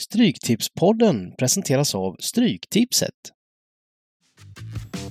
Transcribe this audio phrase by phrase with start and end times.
[0.00, 3.14] Stryktipspodden presenteras av Stryktipset.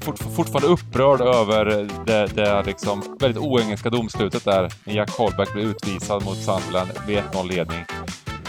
[0.02, 1.66] Fort, fortfarande upprörd över
[2.06, 7.18] det, det liksom väldigt oengelska domslutet där när Jack Holback blev utvisad mot Sunderland vid
[7.18, 7.80] 1-0 ledning.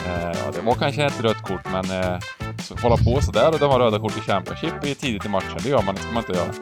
[0.06, 2.18] Eh, det var kanske ett rött kort, men eh,
[2.62, 5.68] så, hålla på sådär och det var röda kort i Championship tidigt i matchen, det
[5.68, 6.52] gör man, det ska man inte göra.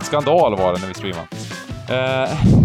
[0.00, 1.28] Skandal var det när vi streamade.
[1.88, 2.61] Eh,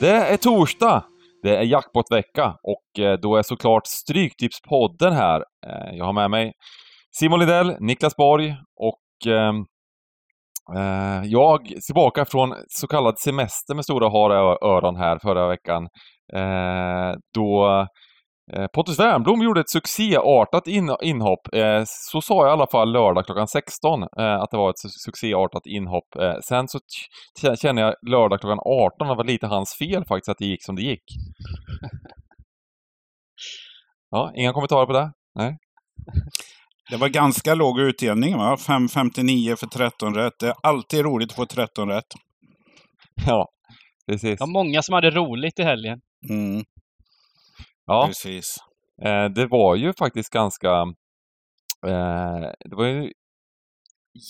[0.00, 1.04] Det är torsdag!
[1.42, 5.44] Det är jackpottvecka och eh, då är såklart Stryktipspodden här.
[5.66, 6.52] Eh, jag har med mig
[7.18, 9.56] Simon Lidell, Niklas Borg och ehm,
[10.76, 15.88] eh, jag tillbaka från så kallad semester med stora hara öron här förra veckan.
[16.32, 17.86] Eh, då
[18.72, 21.54] Pontus Wernbloom gjorde ett succéartat in inhopp.
[21.54, 24.78] Eh, så sa jag i alla fall lördag klockan 16 eh, att det var ett
[24.78, 26.08] succéartat inhopp.
[26.44, 26.78] Sen så
[27.56, 30.64] känner jag lördag klockan 18 att det var lite hans fel faktiskt att det gick
[30.64, 31.04] som det gick.
[34.12, 35.12] Ja, inga kommentarer på det?
[35.34, 35.58] Nej?
[36.90, 38.56] Det var ganska låg utdelning va?
[38.56, 40.32] 5,59 för 13 rätt.
[40.40, 42.06] Det är alltid roligt att få 13 rätt.
[43.26, 43.48] Ja,
[44.06, 44.38] precis.
[44.38, 46.00] Det var många som hade roligt i helgen.
[46.30, 46.64] Mm.
[47.90, 48.56] Ja, Precis.
[49.02, 50.68] Eh, det var ju faktiskt ganska...
[51.86, 53.12] Eh, det var ju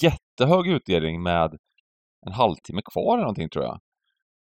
[0.03, 1.59] jättehög utdelning med
[2.27, 3.81] en halvtimme kvar eller någonting tror jag.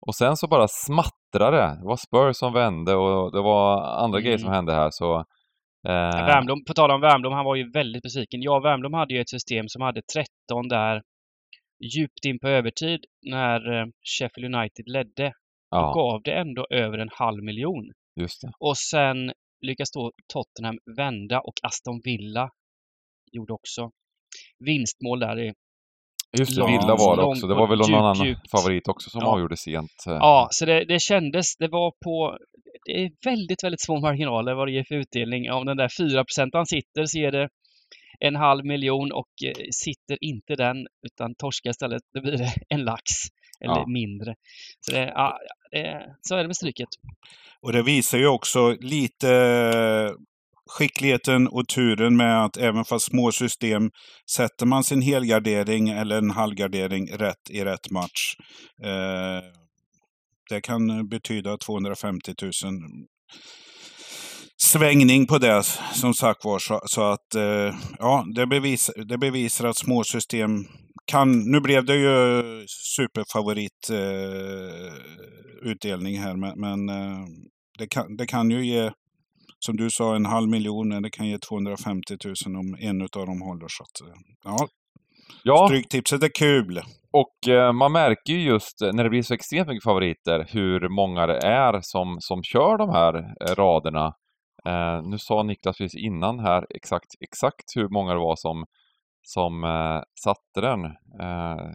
[0.07, 1.77] Och sen så bara smattrade det.
[1.79, 4.25] Det var Spurs som vände och det var andra mm.
[4.25, 4.55] grejer som mm.
[4.55, 5.17] hände här så...
[5.87, 6.25] Eh...
[6.25, 8.41] Värmblom, på tal om Värmblom, han var ju väldigt besviken.
[8.41, 11.01] Ja, Värmblom hade ju ett system som hade 13 där
[11.95, 13.85] djupt in på övertid när eh,
[14.19, 15.33] Sheffield United ledde.
[15.69, 15.87] Ja.
[15.87, 17.91] Och gav det ändå över en halv miljon.
[18.59, 22.49] Och sen lyckas då Tottenham vända och Aston Villa
[23.31, 23.91] gjorde också
[24.59, 25.53] vinstmål där i
[26.39, 27.47] Just det, Villa var det också.
[27.47, 28.51] Det var väl någon djup, annan djupt.
[28.51, 29.27] favorit också som ja.
[29.27, 30.03] avgjorde sent.
[30.07, 30.13] Eh.
[30.13, 32.37] Ja, så det, det kändes, det var på
[32.85, 35.51] det är väldigt, väldigt små marginaler vad det ger för utdelning.
[35.51, 37.49] Om den där 4 han sitter så ger det
[38.19, 42.83] en halv miljon och eh, sitter inte den utan torskar istället, då blir det en
[42.83, 43.03] lax
[43.61, 43.87] eller ja.
[43.87, 44.35] mindre.
[44.79, 45.37] Så, det, ja,
[45.75, 46.89] Eh, så är det med stryket.
[47.61, 50.11] Och det visar ju också lite eh,
[50.69, 53.91] skickligheten och turen med att även fast små system
[54.31, 58.35] sätter man sin helgardering eller en halvgardering rätt i rätt match.
[58.83, 59.43] Eh,
[60.49, 62.51] det kan betyda 250 000
[64.57, 65.63] svängning på det
[65.93, 66.59] som sagt var.
[66.59, 70.65] Så, så att eh, ja, det bevisar, det bevisar att små system
[71.05, 74.93] kan, nu blev det ju superfavorit eh,
[75.61, 77.25] utdelning här, men, men eh,
[77.77, 78.91] det, kan, det kan ju ge,
[79.59, 83.41] som du sa, en halv miljon, det kan ge 250 000 om en av dem
[83.41, 83.67] håller.
[83.67, 84.67] Så att, eh, ja,
[85.43, 85.67] ja.
[85.67, 86.81] Stryktipset är kul.
[87.11, 91.27] Och eh, man märker ju just när det blir så extremt mycket favoriter hur många
[91.27, 94.05] det är som, som kör de här eh, raderna.
[94.67, 98.65] Eh, nu sa Niklas precis innan här exakt, exakt hur många det var som
[99.25, 100.85] som eh, satte den.
[101.21, 101.65] Eh,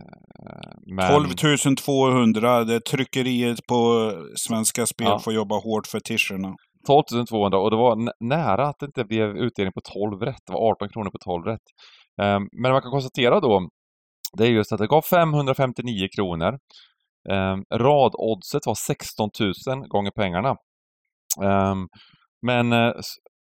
[0.97, 1.35] men...
[1.37, 5.19] 12 200, det tryckeriet på Svenska Spel ja.
[5.19, 6.55] får jobba hårt för tischerna.
[6.87, 10.43] 12 200 och det var nära att det inte blev utdelning på 12 rätt.
[10.47, 11.67] Det var 18 kronor på 12 rätt.
[12.23, 13.69] Eh, men man kan konstatera då,
[14.39, 16.59] det är just att det gav 559 kronor.
[17.31, 19.31] Eh, radoddset var 16
[19.67, 20.57] 000 gånger pengarna.
[21.43, 21.89] Ehm,
[22.47, 22.93] men eh,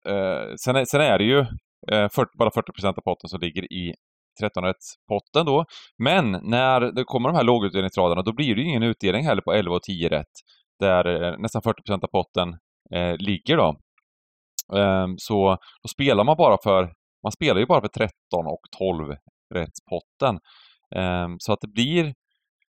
[0.08, 1.46] eh, sen, sen är det ju
[1.92, 3.94] Eh, 40, bara 40 av potten som ligger i
[4.42, 5.64] 13-rättspotten då.
[5.98, 9.52] Men när det kommer de här lågutdelningsraderna då blir det ju ingen utdelning heller på
[9.52, 10.32] 11 och 10 rätt.
[10.80, 12.48] Där eh, nästan 40% av potten
[12.94, 13.76] eh, ligger då.
[14.72, 16.92] Um, så då spelar man bara för,
[17.22, 19.16] man spelar ju bara för 13 och 12
[19.54, 20.38] rättspotten.
[20.96, 22.14] Um, ehm, så att det blir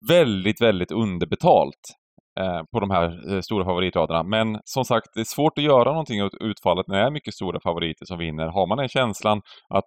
[0.09, 1.97] väldigt, väldigt underbetalt.
[2.41, 4.22] Eh, på de här eh, stora favoritraderna.
[4.22, 7.34] Men som sagt, det är svårt att göra någonting åt utfallet när det är mycket
[7.34, 8.47] stora favoriter som vinner.
[8.47, 9.84] Har man den känslan att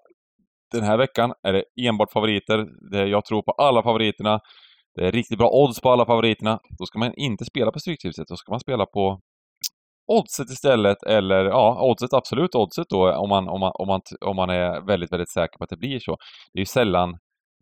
[0.72, 4.40] den här veckan är det enbart favoriter, det jag tror på alla favoriterna,
[4.96, 8.28] det är riktigt bra odds på alla favoriterna, då ska man inte spela på Stryktipset,
[8.28, 9.20] då ska man spela på
[10.08, 14.36] oddset istället, eller ja, oddset, absolut oddset då, om man, om, man, om, man, om
[14.36, 16.18] man är väldigt, väldigt säker på att det blir så.
[16.54, 17.18] Det är ju sällan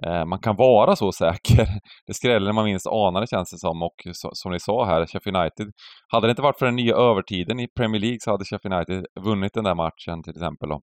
[0.05, 1.67] Eh, man kan vara så säker.
[2.07, 5.05] Det skräller när man minst anar det känns det som och som ni sa här,
[5.05, 5.71] Sheffield United.
[6.07, 9.05] Hade det inte varit för den nya övertiden i Premier League så hade Sheffield United
[9.21, 10.69] vunnit den där matchen till exempel.
[10.69, 10.81] Då.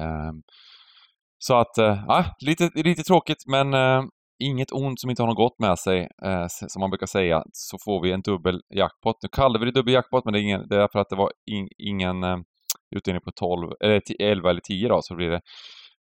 [0.00, 0.32] Eh,
[1.38, 3.74] så att, eh, ja, lite, lite tråkigt men
[4.44, 6.08] inget ont som inte har något gott med sig,
[6.48, 9.16] som man brukar säga, så får vi en dubbel jackpot.
[9.22, 11.16] Nu kallar vi det dubbel jackpot men det är, ingen, det är för att det
[11.16, 12.16] var in, ingen
[12.96, 15.40] utdelning på 12, eller 11 eller 10 då, så blir det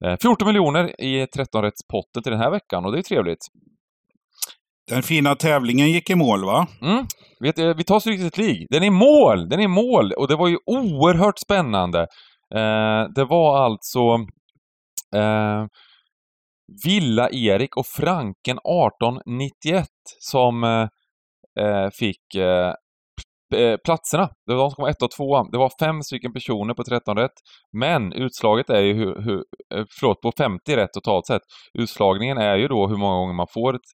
[0.01, 3.47] 14 eh, miljoner i 13-rättspotten till den här veckan och det är trevligt.
[4.87, 6.67] Den fina tävlingen gick i mål va?
[6.81, 7.05] Mm.
[7.39, 8.65] Vet, du, vi tar Stryktipset League.
[8.69, 9.49] Den är i mål!
[9.49, 10.11] Den är i mål!
[10.11, 11.99] Och det var ju oerhört spännande.
[12.55, 13.99] Eh, det var alltså
[15.15, 15.65] eh,
[16.85, 19.87] Villa-Erik och Franken 1891
[20.19, 20.87] som eh,
[21.59, 22.35] eh, fick
[23.53, 24.29] eh, platserna.
[24.47, 25.43] Det var de som kom ett och två.
[25.43, 27.31] Det var fem stycken personer på 13 rätt.
[27.71, 29.43] Men utslaget är ju hur, hur,
[29.73, 31.41] eh, förlåt, på 50 rätt totalt sett.
[31.73, 33.89] Utslagningen är ju då hur många gånger man får ett,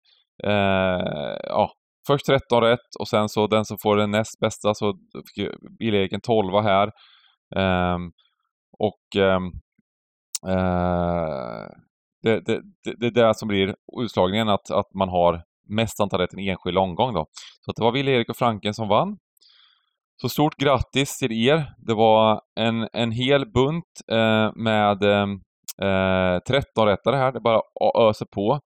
[0.43, 1.71] eh, ja,
[2.07, 4.93] först 13 rätt och sen så den som får den näst bästa så
[5.35, 5.49] fick
[5.79, 6.91] Bill-Erik en 12 här.
[7.55, 8.11] Ehm, ehm, eh,
[8.79, 9.03] och
[12.23, 16.19] det, det, det, det är det som blir utslagningen, att, att man har mest antal
[16.19, 17.25] rätt i en enskild omgång då.
[17.65, 19.17] Så det var Wille-Erik och Franken som vann.
[20.21, 21.65] Så stort grattis till er!
[21.77, 25.27] Det var en, en hel bunt eh, med eh,
[25.87, 27.61] eh 13 rättare här, det bara
[28.09, 28.59] öser på.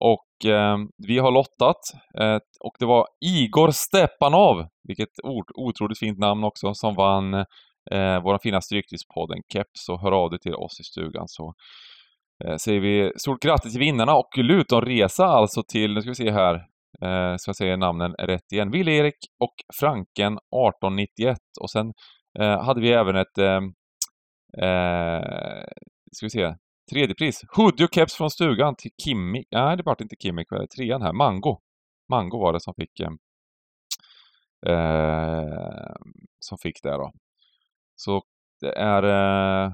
[0.00, 1.80] Och eh, vi har lottat
[2.20, 7.34] eh, och det var Igor Stepanov, vilket ord, otroligt fint namn också, som vann
[7.90, 9.84] eh, vår fina Stryktipspodden Keps.
[9.86, 11.54] Så hör av dig till oss i stugan så
[12.44, 16.30] eh, säger vi stort grattis till vinnarna och Lutonresa alltså till, nu ska vi se
[16.30, 16.66] här,
[17.02, 21.92] eh, så jag säger namnen rätt igen, Ville Erik och Franken 1891 och sen
[22.38, 23.60] eh, hade vi även ett, eh,
[24.68, 25.64] eh,
[26.12, 26.54] ska vi se,
[26.92, 30.44] tredje pris, hoodie och keps från stugan till Kimmi, nej det vart inte Kimmi,
[30.76, 31.60] trean här, Mango.
[32.08, 33.10] Mango var det som fick eh,
[34.72, 35.94] eh
[36.40, 37.12] som fick det då.
[37.96, 38.22] Så
[38.60, 39.72] det är eh,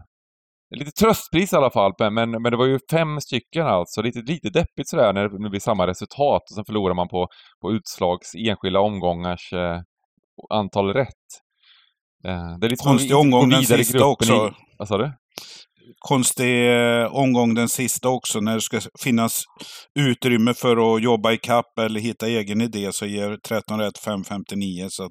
[0.79, 4.03] lite tröstpris i alla fall, men, men det var ju fem stycken alltså.
[4.03, 7.29] Lite, lite deppigt sådär när det blir samma resultat och sen förlorar man på,
[7.63, 9.81] på utslags enskilda omgångars eh,
[10.51, 11.07] antal rätt.
[12.27, 14.33] Eh, det är lite Konstig omgång den sista också.
[14.33, 15.13] I, vad sa du?
[15.99, 19.45] konstig eh, omgång den sista också, när det ska finnas
[19.99, 24.89] utrymme för att jobba i kapp eller hitta egen idé, så ger 13 rätt 5,59.
[24.89, 25.11] Så att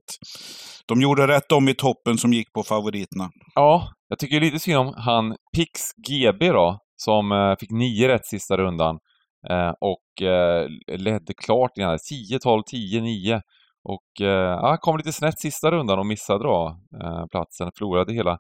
[0.88, 3.30] de gjorde rätt om i toppen som gick på favoriterna.
[3.56, 8.26] Ja, jag tycker lite synd om han Pix GB då, som eh, fick nio rätt
[8.26, 9.00] sista rundan.
[9.50, 13.42] Eh, och eh, ledde klart igen, 10, 12, 10, 9.
[13.84, 18.38] Och eh, kom lite snett sista rundan och missade då eh, platsen, förlorade hela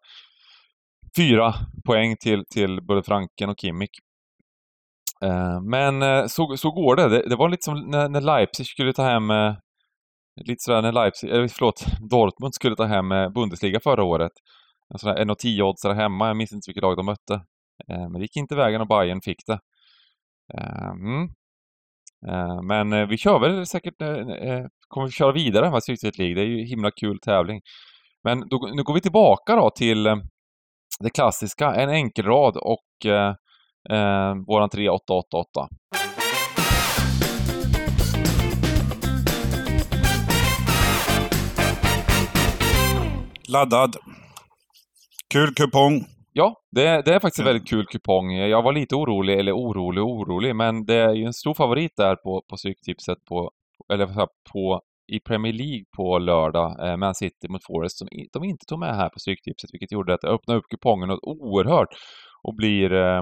[1.18, 1.54] fyra
[1.86, 4.00] poäng till, till både Franken och Kimmich.
[5.24, 7.10] Eh, men eh, så, så går det.
[7.10, 7.30] det.
[7.30, 7.36] det.
[7.36, 9.54] var lite som när, när Leipzig skulle ta hem eh,
[10.46, 14.32] Lite sådär när Leipzig, eller förlåt, Dortmund skulle ta hem Bundesliga förra året.
[14.92, 17.34] Alltså, en sån där 1,10-oddsare hemma, jag minns inte vilket lag de mötte.
[17.88, 19.60] Eh, men det gick inte vägen och Bayern fick det.
[20.54, 21.30] Eh, mm.
[22.28, 23.98] Eh, men vi kör väl säkert,
[24.88, 27.62] kommer vi köra vidare med Systemet League, det är ju himla kul tävling.
[28.24, 30.04] Men då, nu går vi tillbaka då till
[31.00, 35.68] det klassiska, en enkelrad och eh, våran 3888.
[43.48, 43.96] Laddad.
[45.32, 46.06] Kul kupong.
[46.34, 48.32] Ja, det, det är faktiskt en väldigt kul kupong.
[48.32, 52.16] Jag var lite orolig, eller orolig orolig, men det är ju en stor favorit där
[52.16, 53.52] på, på Stryktipset på,
[53.94, 54.82] eller på
[55.12, 58.96] i Premier League på lördag, eh, Man City mot Forest, som de inte tog med
[58.96, 61.90] här på Stryktipset, vilket gjorde att det öppnade upp kupongen något oerhört
[62.44, 63.22] och blir eh,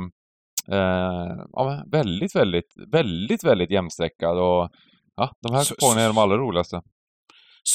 [0.72, 4.70] eh, ja, väldigt, väldigt, väldigt, väldigt jämnstreckad och
[5.16, 6.82] ja, de här kupongerna är de allra roligaste.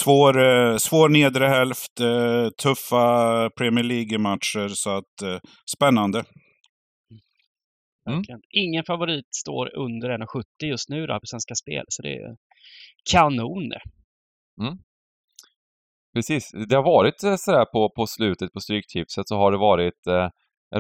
[0.00, 5.38] Svår, eh, svår nedre hälft, eh, tuffa Premier League-matcher, så att eh,
[5.76, 6.24] spännande.
[8.10, 8.22] Mm.
[8.50, 12.36] Ingen favorit står under 1,70 just nu då på Svenska Spel, så det är
[13.12, 13.72] kanon.
[14.62, 14.78] Mm.
[16.14, 16.50] Precis.
[16.68, 20.28] Det har varit sådär på, på slutet på Stryktipset så har det varit eh,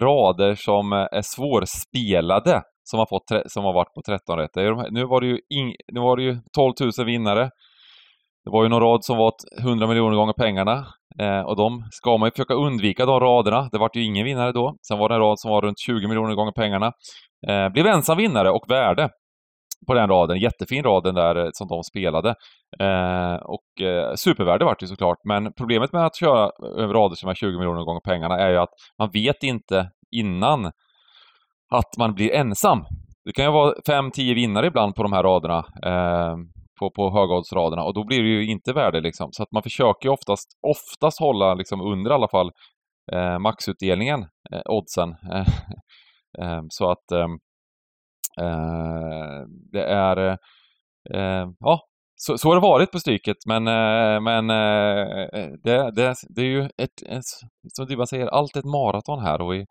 [0.00, 4.54] rader som är svårspelade som har, fått, som har varit på 13 rätt.
[4.90, 7.50] Nu var det ju, in, nu var det ju 12 000 vinnare.
[8.44, 10.86] Det var ju någon rad som var 100 miljoner gånger pengarna
[11.18, 13.68] eh, och de ska man ju försöka undvika de raderna.
[13.72, 14.76] Det vart ju ingen vinnare då.
[14.88, 16.92] Sen var det en rad som var runt 20 miljoner gånger pengarna.
[17.48, 19.08] Eh, blev ensam vinnare och värde
[19.86, 20.38] på den raden.
[20.38, 22.34] Jättefin raden där eh, som de spelade.
[22.80, 27.28] Eh, och eh, supervärde vart det såklart, men problemet med att köra över rader som
[27.28, 30.66] är 20 miljoner gånger pengarna är ju att man vet inte innan
[31.70, 32.84] att man blir ensam.
[33.24, 36.36] Det kan ju vara 5-10 vinnare ibland på de här raderna, eh,
[36.78, 39.32] på, på högoddsraderna, och då blir det ju inte värde liksom.
[39.32, 42.50] Så att man försöker ju oftast, oftast hålla liksom under i alla fall
[43.12, 44.20] eh, maxutdelningen,
[44.52, 45.14] eh, oddsen.
[46.38, 47.38] Eh, så att ehm,
[48.40, 50.36] Eh, det är, eh,
[51.14, 51.80] eh, ja,
[52.16, 56.40] så, så har det varit på Stryket, men, eh, men eh, eh, det, det, det
[56.40, 57.24] är ju ett, ett
[57.72, 59.66] som Dybban säger, allt ett maraton här och i,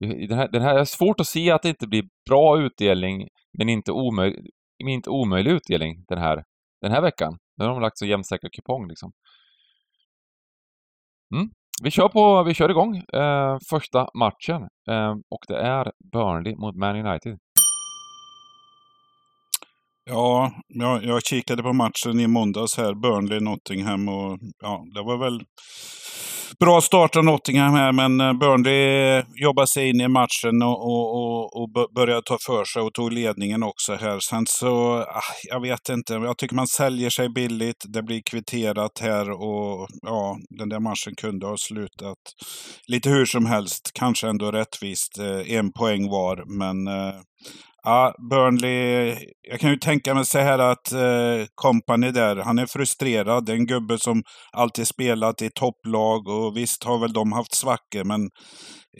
[0.00, 3.28] i den, här, den här är svårt att se att det inte blir bra utdelning,
[3.58, 4.46] men inte omöjligt
[4.92, 6.44] inte omöjlig utdelning den här,
[6.80, 7.38] den här veckan.
[7.56, 9.12] Nu har de lagt så jämnsäker kupong liksom.
[11.34, 11.48] Mm.
[11.82, 16.76] Vi kör, på, vi kör igång eh, första matchen eh, och det är Burnley mot
[16.76, 17.38] Man United.
[20.10, 25.40] Ja, jag, jag kikade på matchen i måndags här, Burnley-Nottingham och ja, det var väl
[26.60, 31.16] bra start av Nottingham här, men eh, Burnley jobbade sig in i matchen och, och,
[31.16, 34.20] och, och började ta för sig och tog ledningen också här.
[34.20, 37.84] Sen så, ah, jag vet inte, jag tycker man säljer sig billigt.
[37.88, 42.18] Det blir kvitterat här och ja, den där matchen kunde ha slutat
[42.86, 43.90] lite hur som helst.
[43.94, 47.14] Kanske ändå rättvist, eh, en poäng var, men eh,
[47.86, 49.16] Ja, Burnley.
[49.50, 53.46] Jag kan ju tänka mig så här att eh, Company där, han är frustrerad.
[53.46, 54.22] Det är en gubbe som
[54.52, 58.30] alltid spelat i topplag och visst har väl de haft svackor men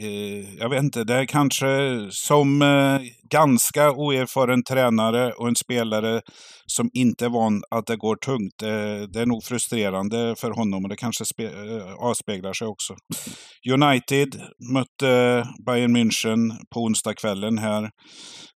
[0.00, 1.66] Eh, jag vet inte, det är kanske
[2.10, 6.20] som eh, ganska oerfaren tränare och en spelare
[6.66, 8.54] som inte är van att det går tungt.
[8.58, 12.94] Det, det är nog frustrerande för honom och det kanske spe, eh, avspeglar sig också.
[13.72, 17.82] United mötte Bayern München på onsdagskvällen här.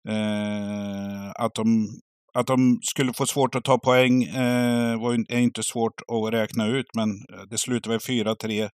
[0.08, 1.88] Eh, att, de,
[2.34, 6.66] att de skulle få svårt att ta poäng eh, var, är inte svårt att räkna
[6.66, 8.68] ut, men eh, det slutade väl 4-3.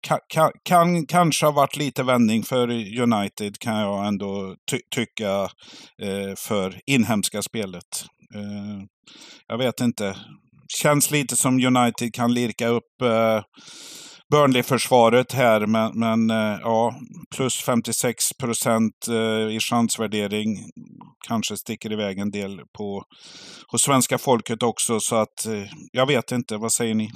[0.00, 2.70] Kan, kan, kan, kanske ha varit lite vändning för
[3.00, 5.30] United kan jag ändå ty tycka
[6.02, 8.04] eh, för inhemska spelet.
[8.34, 8.84] Eh,
[9.48, 10.16] jag vet inte.
[10.82, 13.42] Känns lite som United kan lirka upp eh,
[14.30, 16.94] Burnley-försvaret här, men, men eh, ja,
[17.36, 20.56] plus 56 procent eh, i chansvärdering
[21.28, 23.02] kanske sticker iväg en del på
[23.72, 25.00] hos svenska folket också.
[25.00, 27.10] Så att eh, jag vet inte, vad säger ni?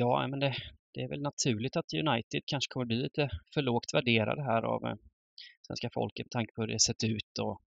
[0.00, 0.54] Ja, men det,
[0.94, 4.86] det är väl naturligt att United kanske kommer bli lite för lågt värderade här av
[4.86, 4.94] eh,
[5.66, 7.60] svenska folket med tanke på hur det sett ut och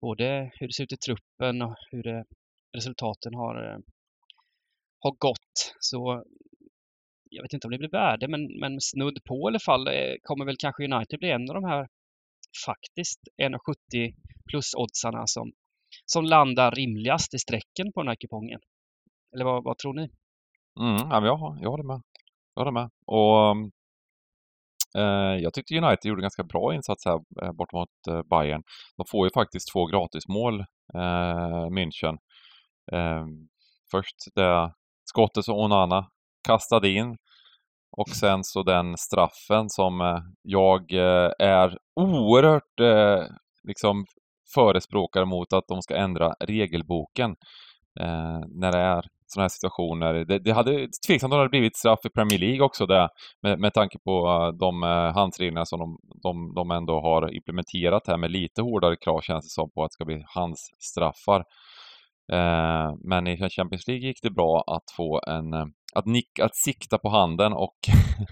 [0.00, 2.24] både hur det ser ut i truppen och hur det,
[2.76, 3.78] resultaten har eh,
[4.98, 5.74] har gått.
[5.80, 6.24] Så
[7.30, 9.88] jag vet inte om det blir värde, men, men snudd på i alla fall
[10.22, 11.88] kommer väl kanske United bli en av de här
[12.66, 14.14] faktiskt 1,70
[14.50, 15.52] plus-oddsarna som,
[16.04, 18.60] som landar rimligast i strecken på den här kupongen.
[19.34, 20.08] Eller vad, vad tror ni?
[20.80, 22.02] Mm, ja, jag, jag håller med.
[22.54, 22.90] Jag håller med.
[23.06, 23.56] Och
[25.02, 28.62] eh, jag tyckte United gjorde ganska bra insats här eh, bort mot eh, Bayern.
[28.96, 30.60] De får ju faktiskt två gratismål,
[30.94, 32.18] eh, München.
[32.92, 33.26] Eh,
[33.90, 34.72] först det
[35.04, 36.06] skottet som Onana
[36.46, 37.16] kastade in
[37.96, 43.26] och sen så den straffen som eh, jag eh, är oerhört eh,
[43.62, 44.04] liksom
[44.54, 47.36] förespråkare mot att de ska ändra regelboken
[48.48, 50.14] när det är sådana här situationer.
[50.14, 53.08] Det, det hade tveksamt om det hade blivit straff i Premier League också det,
[53.42, 58.06] med, med tanke på eh, de eh, handsreglerna som de, de, de ändå har implementerat
[58.06, 61.44] här med lite hårdare krav känns det som på att det ska bli handsstraffar.
[62.32, 66.56] Eh, men i Champions League gick det bra att få en, eh, att, nick, att
[66.56, 67.78] sikta på handen och,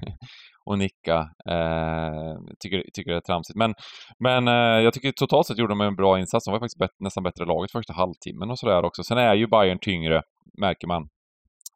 [0.64, 1.19] och nicka.
[1.50, 3.57] Eh, tycker, tycker det är tramsigt.
[3.57, 3.75] Men,
[4.19, 6.45] men eh, jag tycker totalt sett gjorde de en bra insats.
[6.45, 9.02] De var faktiskt bett, nästan bättre laget första halvtimmen och sådär också.
[9.02, 10.23] Sen är ju Bayern tyngre,
[10.61, 11.09] märker man.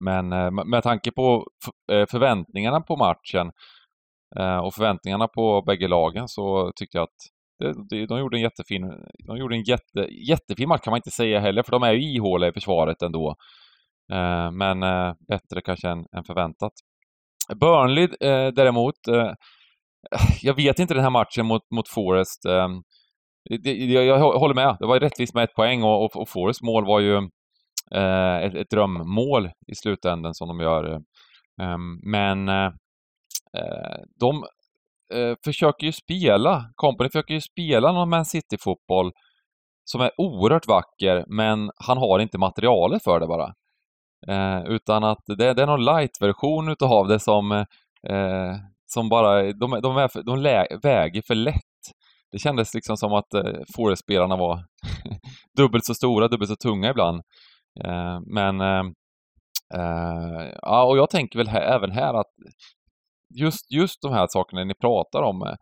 [0.05, 1.47] Men eh, med tanke på
[1.93, 3.53] eh, förväntningarna på matchen
[4.39, 8.93] eh, och förväntningarna på bägge lagen så tyckte jag att de, gjorde en jättefin,
[9.27, 12.15] de gjorde en jätte, jättefin match kan man inte säga heller, för de är ju
[12.15, 13.35] ihåliga i försvaret ändå.
[14.53, 14.81] Men
[15.29, 16.73] bättre kanske än, än förväntat.
[17.55, 18.09] Burnley
[18.53, 18.95] däremot,
[20.43, 22.41] jag vet inte den här matchen mot, mot Forest.
[23.45, 27.01] jag, håller med, det var rättvist med ett poäng och, och, och Forest mål var
[27.01, 27.29] ju
[27.95, 31.01] Eh, ett, ett drömmål i slutändan som de gör.
[31.63, 32.73] Ehm, men eh,
[33.57, 34.45] eh, de
[35.15, 39.13] eh, försöker ju spela, Company försöker ju spela någon Man City-fotboll
[39.85, 43.55] som är oerhört vacker, men han har inte materialet för det bara.
[44.29, 47.53] Eh, utan att det, det är någon light-version utav det som,
[48.09, 48.57] eh,
[48.87, 51.63] som bara, de, de, är, de lä, väger för lätt.
[52.33, 54.65] Det kändes liksom som att eh, Forest-spelarna var
[55.57, 57.23] dubbelt så stora, dubbelt så tunga ibland.
[57.85, 58.85] Eh, men eh,
[59.75, 62.31] eh, ja, och jag tänker väl här, även här att
[63.35, 65.55] just, just de här sakerna ni pratar om, eh,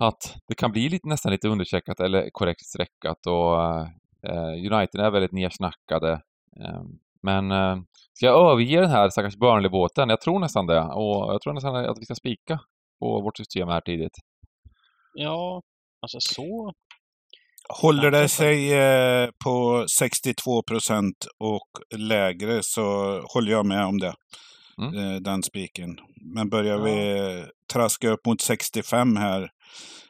[0.00, 3.60] att det kan bli lite, nästan lite undercheckat eller korrekt streckat och
[4.30, 6.12] eh, United är väldigt nersnackade.
[6.60, 6.82] Eh,
[7.22, 7.76] men eh,
[8.12, 10.08] ska jag överge den här stackars Burnley-båten?
[10.08, 12.60] Jag tror nästan det och jag tror nästan att vi ska spika
[13.00, 14.16] på vårt system här tidigt.
[15.14, 15.62] Ja,
[16.02, 16.72] alltså så
[17.68, 22.82] Håller det sig eh, på 62 procent och lägre så
[23.34, 24.14] håller jag med om det
[24.82, 24.94] mm.
[24.94, 25.98] Eh, den spiken.
[26.34, 26.84] Men börjar ja.
[26.84, 29.50] vi traska upp mot 65 här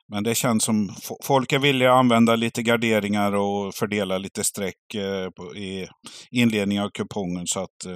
[0.08, 0.94] Men det känns som
[1.24, 5.88] folk är villiga att använda lite garderingar och fördela lite streck eh, på, i
[6.30, 7.46] inledningen av kupongen.
[7.46, 7.86] Så att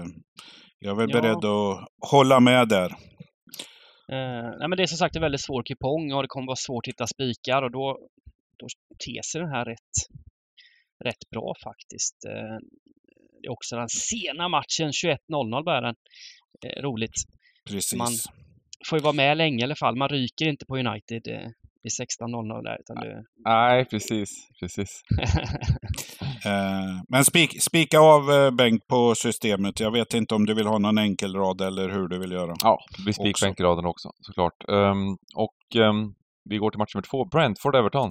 [0.78, 1.20] jag är väl ja.
[1.20, 2.94] beredd att hålla med där.
[4.58, 6.86] Nej men det är som sagt en väldigt svår kupong och det kommer vara svårt
[6.86, 7.98] att hitta spikar och då,
[8.58, 8.66] då
[9.04, 9.94] ter sig den här rätt,
[11.04, 12.24] rätt bra faktiskt.
[12.24, 12.56] Eh,
[13.40, 15.94] det är också den sena matchen, 21.00 bär den.
[16.66, 17.18] Eh, roligt.
[17.70, 17.98] Precis.
[17.98, 18.12] Man
[18.88, 19.96] får ju vara med länge i alla fall.
[19.96, 21.48] Man ryker inte på United eh,
[21.82, 22.76] vid 16.00 där.
[22.80, 23.24] Utan det...
[23.44, 24.48] Nej, precis.
[24.60, 25.02] precis.
[26.44, 29.80] eh, men spik, spika av eh, Bengt på systemet.
[29.80, 32.54] Jag vet inte om du vill ha någon enkelrad eller hur du vill göra.
[32.62, 34.64] Ja, vi spikar enkelraden också såklart.
[34.68, 38.10] Um, och um, vi går till match nummer två, Brentford-Everton.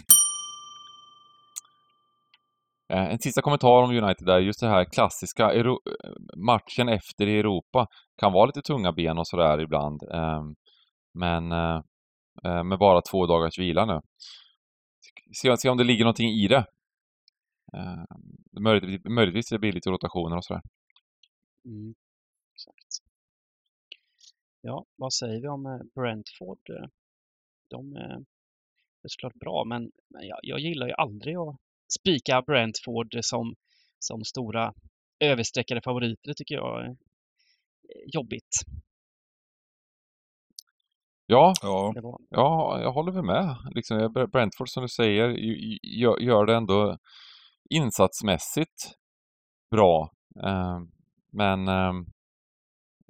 [2.89, 5.79] Eh, en sista kommentar om United där, just det här klassiska Euro
[6.36, 10.03] matchen efter i Europa kan vara lite tunga ben och sådär ibland.
[10.03, 10.56] Ehm,
[11.13, 11.82] men eh,
[12.44, 14.00] eh, med bara två dagars vila nu.
[15.41, 16.65] Se, se om det ligger någonting i det.
[17.74, 18.06] Ehm,
[18.62, 20.62] möjligtvis, möjligtvis det blir lite rotationer och sådär.
[21.65, 21.96] Mm,
[22.53, 23.08] exakt.
[24.62, 26.60] Ja, vad säger vi om Brentford?
[27.70, 31.56] De är såklart bra, men jag, jag gillar ju aldrig att
[32.00, 33.56] spika Brentford som,
[34.00, 34.74] som stora
[35.20, 36.96] överstreckade favoriter tycker jag är
[38.13, 38.56] jobbigt.
[41.25, 41.94] Ja, ja.
[42.29, 43.56] ja jag håller väl med.
[43.75, 45.29] Liksom, Brentford som du säger
[46.20, 46.98] gör det ändå
[47.70, 48.91] insatsmässigt
[49.72, 50.12] bra.
[50.44, 50.91] Ehm,
[51.32, 52.06] men ehm,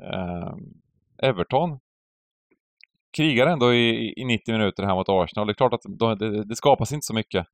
[0.04, 0.82] ehm,
[1.24, 1.80] Everton
[3.18, 5.48] krigar ändå i, i 90 minuter här mot Arsenal.
[5.48, 7.48] Det är klart att det, det skapas inte så mycket.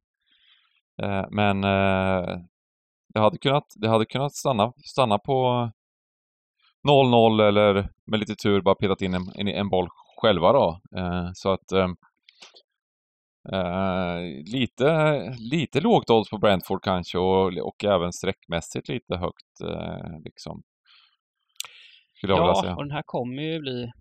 [1.02, 2.40] Eh, men eh,
[3.14, 5.70] det hade kunnat, det hade kunnat stanna, stanna på
[6.88, 9.88] 0-0 eller med lite tur bara petat in en, en, en boll
[10.22, 10.80] själva då.
[10.98, 11.98] Eh, så att
[14.46, 15.20] lite,
[15.52, 19.60] lite lågt odds på Brentford kanske och, och även sträckmässigt lite högt
[20.24, 20.64] liksom.
[22.18, 22.76] Skulle ja, säga.
[22.76, 23.92] och den här kommer ju bli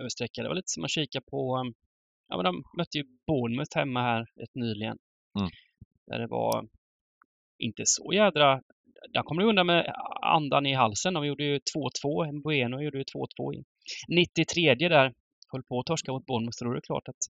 [0.00, 0.44] överstreckad.
[0.44, 1.72] Det var lite som att kika på,
[2.28, 4.96] ja men de mötte ju Bournemouth hemma här rätt nyligen.
[5.38, 5.50] Mm.
[6.06, 6.68] Där det var
[7.58, 8.62] inte så jädra...
[9.12, 11.14] Där kom de undan med andan i halsen.
[11.14, 11.58] De gjorde ju
[12.04, 12.42] 2-2.
[12.42, 13.64] Bueno gjorde ju 2-2 i
[14.08, 15.14] 93 där.
[15.52, 16.56] Höll på att torska mot Bournemouth.
[16.56, 17.22] Så då är det klart att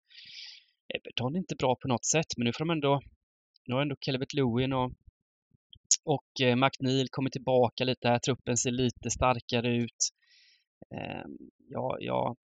[0.95, 2.27] Everton är inte bra på något sätt.
[2.37, 3.01] Men nu får de ändå...
[3.67, 4.93] Nu har ändå Calvert Lewin och,
[6.05, 8.19] och eh, McNeil kommit tillbaka lite här.
[8.19, 10.11] Truppen ser lite starkare ut.
[10.95, 12.37] Ehm, ja, ja,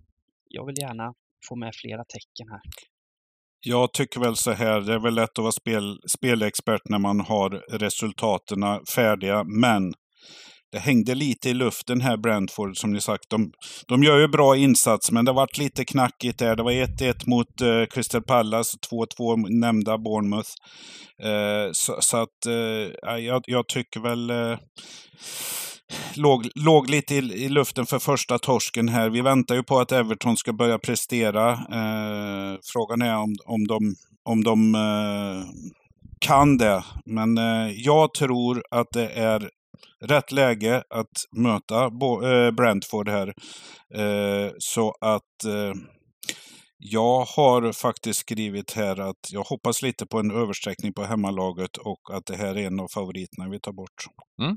[0.49, 1.15] jag vill gärna
[1.49, 2.61] få med flera tecken här.
[3.61, 7.21] Jag tycker väl så här, det är väl lätt att vara spel, spelexpert när man
[7.21, 8.59] har resultaten
[8.95, 9.93] färdiga, men
[10.73, 13.31] det hängde lite i luften här Brentford som ni sagt.
[13.31, 13.53] De,
[13.89, 16.57] de gör ju bra insats men det har varit lite knackigt där.
[16.57, 18.77] Det var 1-1 mot uh, Crystal Palace,
[19.19, 20.51] 2-2 nämnda Bournemouth.
[21.25, 24.31] Uh, så, så, att uh, jag, jag, tycker väl
[26.15, 29.11] låg, låg lite i, i, luften för första torsken här.
[29.11, 31.53] Vi väntar ju på att Everton ska börja prestera.
[31.53, 33.95] Eh, frågan är om, om de,
[34.25, 35.45] om de eh,
[36.21, 36.85] kan det.
[37.05, 39.51] Men eh, jag tror att det är
[40.05, 43.35] rätt läge att möta Bo, eh, Brentford här.
[43.95, 45.75] Eh, så att eh,
[46.79, 52.01] jag har faktiskt skrivit här att jag hoppas lite på en översträckning på hemmalaget och
[52.13, 54.05] att det här är en av favoriterna vi tar bort.
[54.43, 54.57] Mm.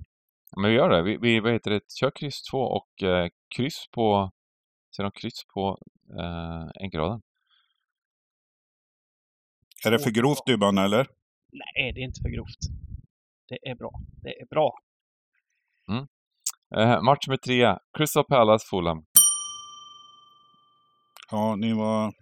[0.58, 1.02] Men vi gör det.
[1.02, 4.32] Vi, vi vad heter det, kör kryss 2 och eh, kryss på,
[4.96, 5.78] ser de kryss på
[6.20, 7.22] eh, enkelraden.
[9.86, 11.08] Är det för grovt Dybban eller?
[11.52, 12.60] Nej, det är inte för grovt.
[13.48, 13.92] Det är bra.
[14.24, 14.74] Det är bra.
[15.90, 16.08] Mm.
[16.76, 19.06] Eh, match med tre, Crystal Palace, Fulham.
[21.32, 22.14] Ja, ni var,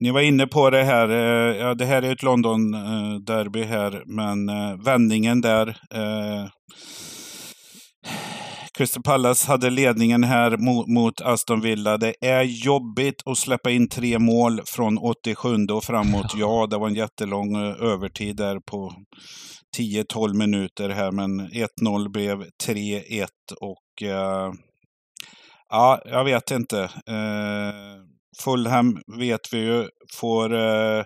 [0.00, 1.08] ni var inne på det här.
[1.08, 5.68] Eh, ja, det här är ett London-derby eh, här, men eh, vändningen där.
[5.68, 6.48] Eh,
[8.76, 11.98] Crystal Palace hade ledningen här mot, mot, Aston Villa.
[11.98, 16.32] Det är jobbigt att släppa in tre mål från 87 och framåt.
[16.36, 18.92] Ja, det var en jättelång eh, övertid där på
[19.78, 23.26] 10-12 minuter här, men 1-0 blev 3-1
[23.60, 24.52] och uh,
[25.68, 26.82] ja, jag vet inte.
[27.10, 28.02] Uh,
[28.44, 31.04] Fulham vet vi ju får uh,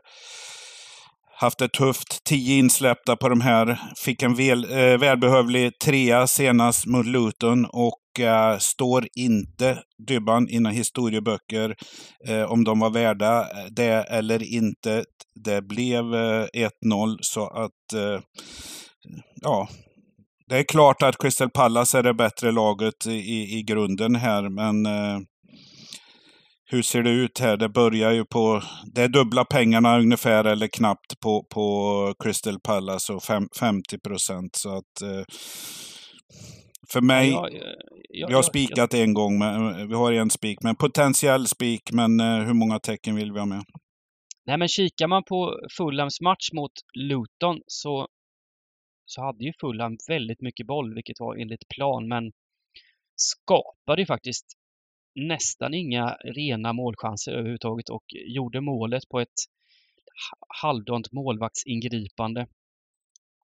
[1.40, 2.24] haft det tufft.
[2.24, 3.80] Tio insläppta på de här.
[4.04, 10.58] Fick en väl, eh, välbehövlig trea senast mot Luton och eh, står inte Dybban i
[10.60, 11.74] några historieböcker
[12.28, 15.04] eh, om de var värda eh, det eller inte.
[15.44, 16.46] Det blev eh,
[16.84, 18.20] 1-0 så att eh,
[19.42, 19.68] ja,
[20.48, 24.86] det är klart att Crystal Palace är det bättre laget i, i grunden här, men
[24.86, 25.18] eh,
[26.72, 27.56] hur ser det ut här?
[27.56, 28.62] Det börjar ju på...
[28.94, 34.56] Det är dubbla pengarna ungefär, eller knappt, på, på Crystal Palace och fem, 50 procent.
[34.56, 35.02] Så att...
[35.02, 35.24] Eh,
[36.92, 37.30] för mig...
[37.30, 37.60] Ja, ja,
[38.08, 40.58] ja, vi har spikat en gång, men, vi har en spik.
[40.62, 43.64] Men potentiell spik, men eh, hur många tecken vill vi ha med?
[44.46, 48.08] Nej, men kikar man på Fulhams match mot Luton så,
[49.06, 52.32] så hade ju Fulham väldigt mycket boll, vilket var enligt plan, men
[53.16, 54.46] skapade ju faktiskt
[55.14, 59.38] nästan inga rena målchanser överhuvudtaget och gjorde målet på ett
[60.62, 62.46] halvdant målvaktsingripande.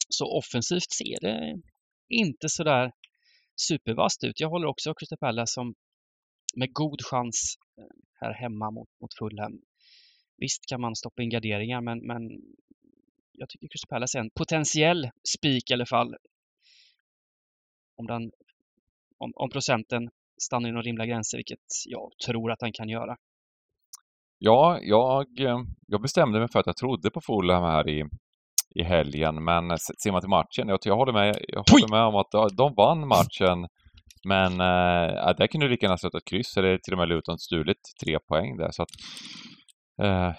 [0.09, 1.63] Så offensivt ser det
[2.09, 2.93] inte sådär
[3.57, 4.41] supervast ut.
[4.41, 5.75] Jag håller också Crystal Palace som
[6.57, 7.85] med god chans eh,
[8.21, 9.61] här hemma mot, mot Fulham.
[10.37, 12.23] Visst kan man stoppa in garderingar men, men
[13.33, 16.17] jag tycker Crystal Palace är en potentiell spik i alla fall.
[17.97, 18.33] Om, den,
[19.19, 20.11] om, om procenten
[20.43, 23.17] stannar inom rimliga gränser, vilket jag tror att han kan göra.
[24.39, 25.27] Ja, jag,
[25.87, 28.05] jag bestämde mig för att jag trodde på Fulham här i,
[28.75, 32.15] i helgen, men ser man till matchen, jag, jag håller med, jag håller med om
[32.17, 33.69] att de vann matchen,
[34.25, 37.81] men äh, där kunde du lika gärna ett kryss, eller till och med Luton stulit
[38.05, 38.91] tre poäng där, så att
[40.03, 40.33] äh,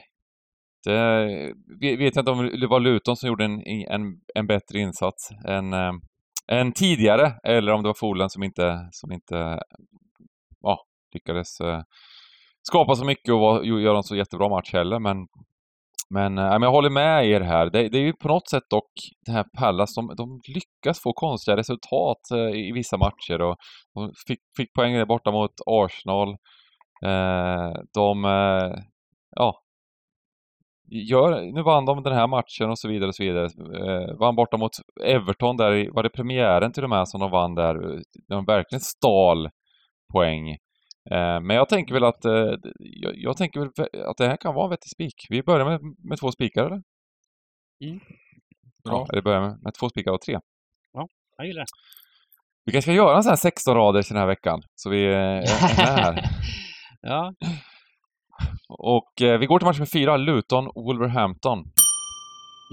[0.83, 4.01] det, vet jag inte om det var Luton som gjorde en, en,
[4.35, 5.91] en bättre insats än, äh,
[6.51, 9.59] än tidigare, eller om det var Folen som inte, som inte
[10.61, 10.79] ja,
[11.13, 11.81] lyckades eh,
[12.69, 15.17] skapa så mycket och var, göra en så jättebra match heller, men
[16.09, 17.69] men, äh, men jag håller med er här.
[17.69, 18.91] Det, det är ju på något sätt dock
[19.25, 23.55] det här Pallas, de, de lyckas få konstiga resultat äh, i vissa matcher och
[23.93, 26.29] de fick, fick poäng där borta mot Arsenal.
[27.05, 28.23] Äh, de,
[29.35, 29.53] ja,
[30.89, 33.49] gör, nu vann de den här matchen och så vidare och så vidare.
[34.19, 34.71] vann borta mot
[35.03, 39.49] Everton där, var det premiären till och med som de vann där, de verkligen stal
[40.13, 40.49] poäng.
[41.11, 43.69] Eh, men jag tänker väl att eh, jag, jag, tänker väl
[44.05, 45.25] att det här kan vara en vettig spik.
[45.29, 46.81] Vi börjar med, med två spikar eller?
[47.85, 47.99] Mm.
[48.83, 48.93] Bra.
[48.93, 50.39] Ja, eller börjar med, med två spikar och tre.
[50.93, 51.67] Ja, jag gillar det.
[52.65, 55.35] Vi kanske ska göra en sån här 16 rader den här veckan, så vi är
[55.77, 56.23] med här.
[57.01, 57.33] ja.
[58.67, 61.59] Och eh, vi går till match med fyra, Luton, Wolverhampton.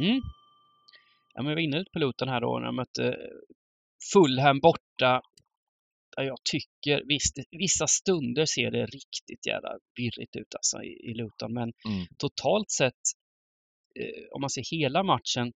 [0.00, 0.20] Mm.
[1.34, 3.16] Ja, men vi var inne på Luton här då när de mötte
[4.12, 5.22] Fulham borta
[6.16, 11.54] jag tycker, visst, vissa stunder ser det riktigt jävla virrigt ut alltså i, i Luton,
[11.54, 12.06] men mm.
[12.18, 13.02] totalt sett,
[14.00, 15.52] eh, om man ser hela matchen,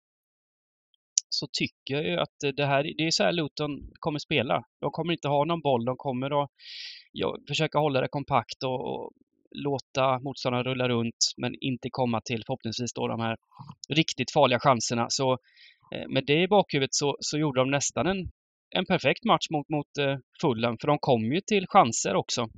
[1.31, 4.65] så tycker jag ju att det här, det är så här Luton kommer spela.
[4.81, 6.51] De kommer inte ha någon boll, de kommer att
[7.13, 9.13] ja, försöka hålla det kompakt och, och
[9.51, 13.37] låta motståndarna rulla runt, men inte komma till förhoppningsvis då de här
[13.89, 15.07] riktigt farliga chanserna.
[15.09, 15.33] Så
[15.95, 18.31] eh, med det i bakhuvudet så, så gjorde de nästan en
[18.71, 22.49] en perfekt match mot, mot eh, Fulham, för de kom ju till chanser också.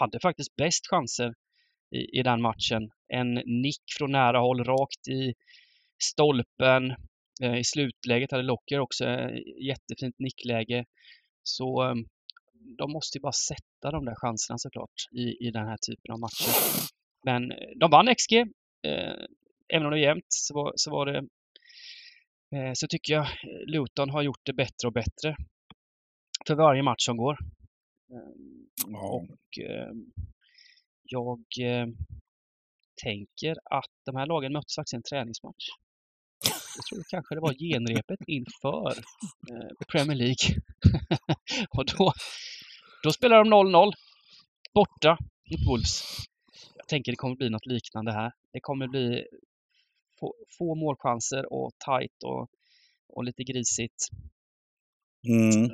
[0.00, 1.34] Hade faktiskt bäst chanser
[1.96, 2.90] i, i den matchen.
[3.08, 5.34] En nick från nära håll rakt i
[6.02, 6.90] stolpen.
[7.42, 9.04] Eh, I slutläget hade Locker också
[9.68, 10.84] jättefint nickläge.
[11.42, 12.04] Så ehm,
[12.78, 16.18] de måste ju bara sätta de där chanserna såklart i, i den här typen av
[16.20, 16.52] matcher.
[17.24, 18.32] Men eh, de vann XG.
[18.86, 19.24] Eh,
[19.74, 21.28] även om det var jämnt så var, så var det
[22.54, 25.36] Eh, så tycker jag eh, Luton har gjort det bättre och bättre
[26.46, 27.38] för varje match som går.
[28.12, 29.08] Ehm, ja.
[29.08, 29.58] Och
[31.02, 31.96] jag ehm,
[33.02, 35.66] tänker att de här lagen möttes faktiskt i en träningsmatch.
[36.76, 38.92] Jag tror kanske det var genrepet inför
[39.50, 40.62] eh, Premier League.
[41.76, 42.12] och då,
[43.02, 43.92] då spelar de 0-0
[44.74, 45.18] borta
[45.50, 46.02] mot Wolves.
[46.76, 48.32] Jag tänker det kommer bli något liknande här.
[48.52, 49.24] Det kommer bli
[50.20, 52.48] få, få målchanser och tight och,
[53.08, 54.08] och lite grisigt.
[55.28, 55.70] Mm.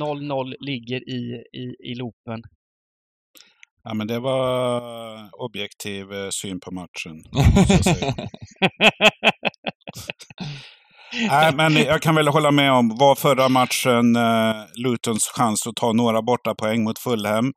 [0.00, 2.42] 0-0 ligger i, i, i loopen.
[3.82, 4.80] Ja, men det var
[5.42, 7.24] objektiv eh, syn på matchen.
[11.28, 15.76] Nej, men jag kan väl hålla med om, var förra matchen eh, Lutons chans att
[15.76, 17.52] ta några borta poäng mot Fulham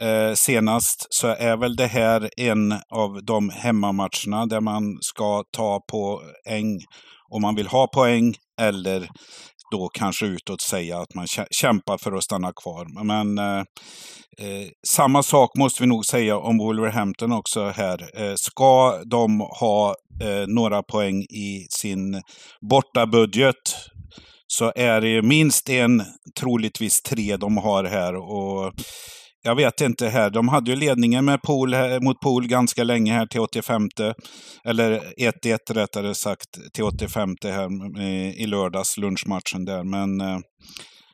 [0.00, 5.80] eh, senast, så är väl det här en av de hemmamatcherna där man ska ta
[5.90, 6.78] poäng
[7.30, 9.08] om man vill ha poäng eller
[9.74, 13.04] då kanske utåt säga att man kämpar för att stanna kvar.
[13.04, 13.60] Men eh,
[14.38, 18.22] eh, samma sak måste vi nog säga om Wolverhampton också här.
[18.22, 22.22] Eh, ska de ha eh, några poäng i sin
[22.70, 23.76] bortabudget
[24.46, 26.02] så är det minst en,
[26.40, 28.14] troligtvis tre de har här.
[28.14, 28.72] Och
[29.44, 33.26] jag vet inte här, de hade ju ledningen med Pool, mot Pool ganska länge här
[33.26, 33.88] till 85.
[34.64, 37.68] Eller 1-1 rättare sagt till 85 här
[38.40, 39.84] i lördags, lunchmatchen där.
[39.84, 40.38] Men eh,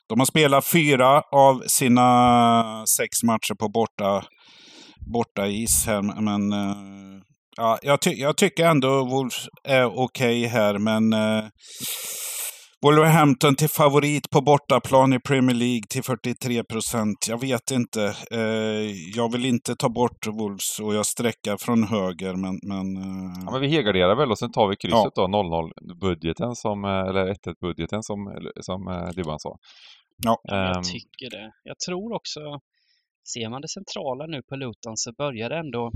[0.08, 4.24] de har spelat fyra av sina sex matcher på borta
[5.12, 6.76] borta is här, men eh,
[7.56, 11.44] ja, jag, ty jag tycker ändå Wolves är okej okay här, men eh,
[12.82, 17.26] Wolverhampton till favorit på bortaplan i Premier League till 43 procent.
[17.28, 18.14] Jag vet inte.
[18.30, 18.40] Eh,
[19.16, 22.60] jag vill inte ta bort Wolves och jag sträckar från höger, men...
[22.62, 23.32] men, eh...
[23.44, 25.26] ja, men vi helgarderar väl och sen tar vi krysset ja.
[25.26, 29.58] då, 0-0-budgeten, som, eh, eller 1-1-budgeten som, som eh, Dybban sa.
[30.16, 30.40] Ja.
[30.42, 30.82] jag ehm.
[30.82, 31.52] tycker det.
[31.64, 32.40] Jag tror också,
[33.32, 35.92] ser man det centrala nu på Luton så börjar det ändå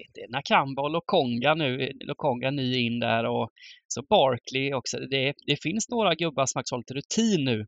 [0.00, 3.50] vet, Nakamba och Lokonga nu, Lokonga ny in där och
[3.88, 4.98] så Barkley också.
[4.98, 7.66] Det, det finns några gubbar som har lite rutin nu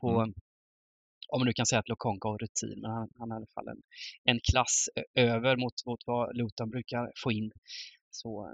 [0.00, 0.34] på, mm.
[1.28, 3.54] om man nu kan säga att Lokonga har rutin, men han, han har i alla
[3.54, 3.82] fall en,
[4.24, 7.50] en klass över mot, mot vad Luton brukar få in.
[8.10, 8.46] Så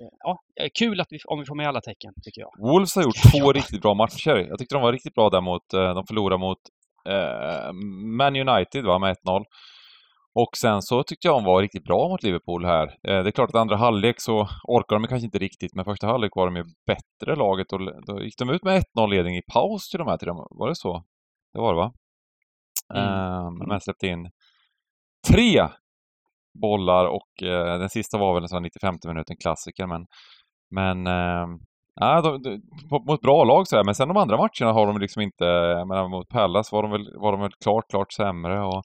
[0.00, 0.38] eh, ja,
[0.78, 2.50] kul att vi, om vi får med alla tecken, tycker jag.
[2.58, 4.36] Wolves har gjort två riktigt bra matcher.
[4.48, 6.58] Jag tyckte de var riktigt bra där mot, eh, de förlorade mot
[7.08, 7.72] eh,
[8.18, 9.44] Man United va, med 1-0.
[10.34, 12.86] Och sen så tyckte jag de var riktigt bra mot Liverpool här.
[12.86, 16.06] Eh, det är klart att andra halvlek så orkar de kanske inte riktigt, men första
[16.06, 19.88] halvlek var de ju bättre laget och då gick de ut med 1-0-ledning i paus
[19.88, 20.46] till de här till dem.
[20.50, 21.04] Var det så?
[21.52, 21.92] Det var det va?
[22.94, 23.46] Mm.
[23.46, 24.30] Um, men släppte in
[25.28, 25.68] tre
[26.62, 30.06] bollar och uh, den sista var väl en sån 95 minuten klassiker men
[30.70, 31.46] men uh,
[31.94, 32.60] Ja, de, de,
[33.06, 36.08] mot bra lag sådär, men sen de andra matcherna har de liksom inte, jag menar
[36.08, 38.82] mot Pallas var de väl, var de väl klart, klart sämre och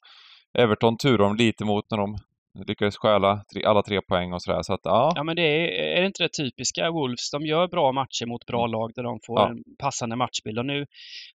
[0.58, 2.18] Everton turade de lite mot när de
[2.66, 4.62] lyckades stjäla alla tre poäng och sådär.
[4.62, 5.12] Så att, ja.
[5.14, 7.30] ja, men det är, är det inte det typiska Wolves?
[7.30, 8.70] De gör bra matcher mot bra mm.
[8.70, 9.48] lag där de får ja.
[9.48, 10.58] en passande matchbild.
[10.58, 10.86] Och nu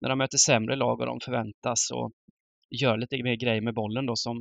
[0.01, 2.11] när de möter sämre lag och de förväntas och
[2.81, 4.35] gör lite mer grejer med bollen då som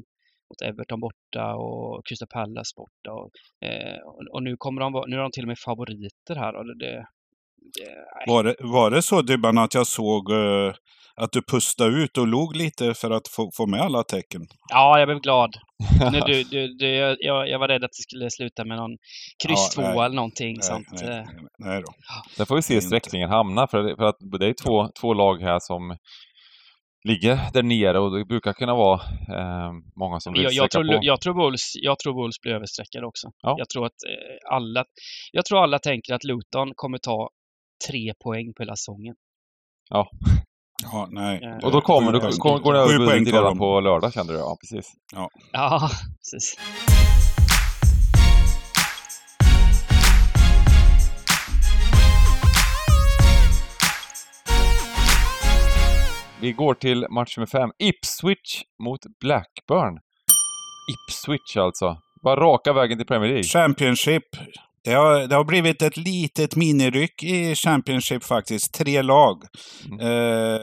[0.51, 3.13] mot Everton borta och Crystal Palace borta.
[3.13, 3.31] Och,
[3.69, 3.99] eh,
[4.33, 6.55] och nu, kommer de, nu är de till och med favoriter här.
[6.57, 7.07] Och det,
[8.27, 10.73] var, det, var det så Dybban att jag såg uh,
[11.21, 14.47] att du pustade ut och log lite för att få, få med alla tecken.
[14.69, 15.57] Ja, jag blev glad.
[16.13, 16.87] nu, du, du, du,
[17.21, 18.97] jag, jag var rädd att det skulle sluta med någon
[19.47, 20.89] kryss ja, två eller någonting nej, sånt.
[20.93, 21.27] Nej, nej,
[21.59, 21.93] nej då.
[22.37, 25.59] Där får vi se sträckningen hamna, för, för att det är två, två lag här
[25.59, 25.97] som
[27.05, 29.01] ligger där nere och det brukar kunna vara
[29.39, 30.99] eh, många som vill jag, jag tror, på.
[31.03, 33.29] Jag tror, Bulls, jag tror Bulls blir överstreckade också.
[33.43, 33.55] Ja.
[33.59, 34.85] Jag, tror att, eh, alla,
[35.33, 37.31] jag tror alla tänker att Luton kommer ta
[37.89, 39.15] tre poäng på hela säsongen.
[39.91, 40.09] Ja.
[40.83, 41.41] Ja, nej.
[41.43, 44.39] Eh, och då kommer du, går, går det över budget redan på lördag kände du?
[44.39, 44.93] Ja, precis.
[45.15, 46.57] Ja, ja precis.
[56.41, 57.71] Vi går till match nummer fem.
[57.79, 59.99] Ipswich mot Blackburn.
[60.93, 61.97] Ipswich alltså.
[62.23, 63.45] Bara raka vägen till Premier League.
[63.45, 64.25] Championship.
[64.85, 68.75] Det har, det har blivit ett litet miniryck i Championship faktiskt.
[68.75, 69.43] Tre lag.
[69.87, 70.01] Mm.
[70.01, 70.61] Eh,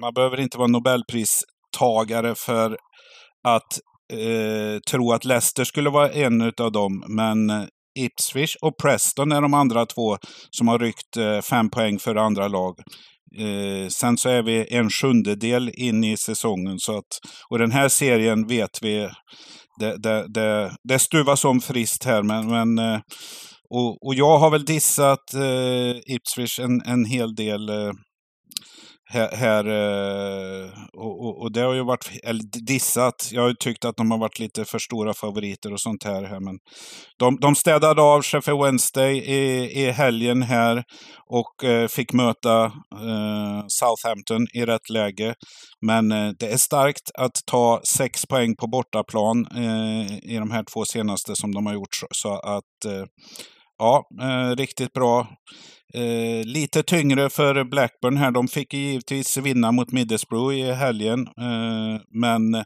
[0.00, 2.76] man behöver inte vara Nobelpristagare för
[3.48, 3.78] att
[4.12, 7.04] eh, tro att Leicester skulle vara en av dem.
[7.08, 10.18] Men Ipswich och Preston är de andra två
[10.50, 12.74] som har ryckt eh, fem poäng för andra lag.
[13.38, 16.78] Eh, sen så är vi en sjundedel in i säsongen.
[16.78, 17.18] Så att,
[17.50, 19.08] och den här serien vet vi,
[19.80, 22.22] det, det, det, det stuvas om friskt här.
[22.22, 23.00] Men, men eh,
[23.70, 27.92] och, och jag har väl dissat eh, Ipswich en, en hel del eh,
[29.12, 33.96] här, eh, och, och, det har ju varit, eller dissat, jag har ju tyckt att
[33.96, 36.22] de har varit lite för stora favoriter och sånt här.
[36.22, 36.58] här men
[37.18, 40.84] de, de städade av Sheffield Wednesday i, i helgen här
[41.26, 45.34] och eh, fick möta eh, Southampton i rätt läge.
[45.86, 50.64] Men eh, det är starkt att ta sex poäng på bortaplan eh, i de här
[50.72, 51.96] två senaste som de har gjort.
[52.10, 53.04] Så att eh,
[53.78, 55.28] Ja, eh, riktigt bra.
[55.94, 58.30] Eh, lite tyngre för Blackburn här.
[58.30, 61.20] De fick givetvis vinna mot Middlesbrough i helgen.
[61.20, 62.64] Eh, men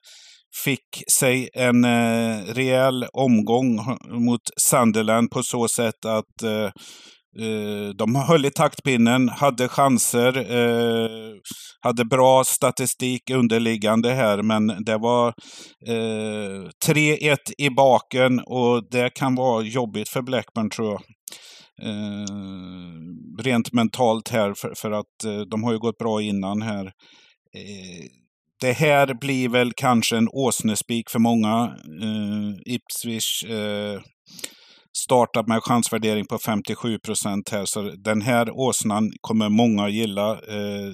[0.64, 6.70] fick sig en eh, rejäl omgång eh, mot Sunderland på så sätt att eh,
[7.38, 11.33] Eh, de höll i taktpinnen, hade chanser, eh,
[11.81, 15.29] hade bra statistik underliggande här, men det var
[15.87, 21.03] eh, 3-1 i baken och det kan vara jobbigt för Blackburn tror jag.
[21.83, 22.27] Eh,
[23.43, 26.87] rent mentalt här, för, för att eh, de har ju gått bra innan här.
[27.57, 28.05] Eh,
[28.61, 31.77] det här blir väl kanske en åsnespik för många.
[32.03, 34.01] Eh, Ipswich eh,
[35.04, 37.64] startat med chansvärdering på 57 procent här.
[37.64, 40.30] Så den här åsnan kommer många gilla.
[40.32, 40.90] Eh,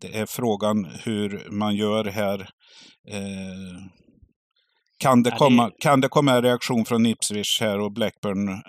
[0.00, 2.40] det är frågan hur man gör här.
[3.08, 3.76] Eh,
[4.98, 8.62] kan, det komma, kan det komma en reaktion från Ipswich här och Blackburn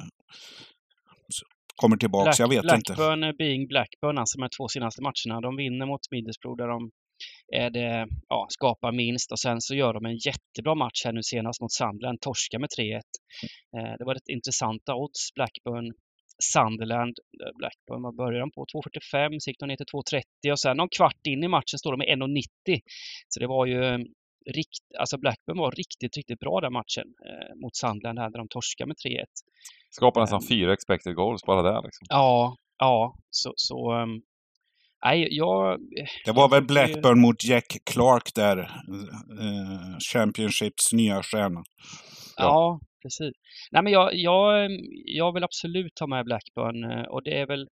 [1.76, 2.24] kommer tillbaka?
[2.24, 2.94] Black, jag vet Blackburn inte.
[2.94, 5.42] Blackburn being Blackburn, alltså de här två senaste matcherna.
[5.42, 6.92] De vinner mot Middlesbrough där de
[7.54, 11.24] är det, ja, skapar minst och sen så gör de en jättebra match här nu
[11.24, 13.02] senast mot Sunderland, torska med 3-1.
[13.78, 15.94] Eh, det var ett intressanta odds, Blackburn
[16.54, 17.16] Sunderland.
[17.44, 18.66] Eh, Blackburn, vad började de på?
[18.66, 21.92] 2.45, så gick de ner till 2.30 och sen någon kvart in i matchen står
[21.92, 22.80] de med 1.90.
[23.28, 24.00] Så det var ju eh,
[24.54, 28.48] rikt, alltså Blackburn var riktigt, riktigt bra den matchen eh, mot Sunderland här där de
[28.48, 29.26] torskade med 3-1.
[29.90, 32.06] Skapar nästan fyra expected goals bara där liksom.
[32.10, 34.22] Ja, ja, så, så um,
[35.06, 35.80] nej, jag...
[36.26, 38.58] Det var väl Blackburn mot Jack Clark där,
[39.40, 41.64] eh, Championships nya stjärna.
[42.38, 43.34] Ja, ja precis.
[43.72, 44.70] Nej, men jag, jag,
[45.06, 47.68] jag vill absolut ta med Blackburn eh, och det är väl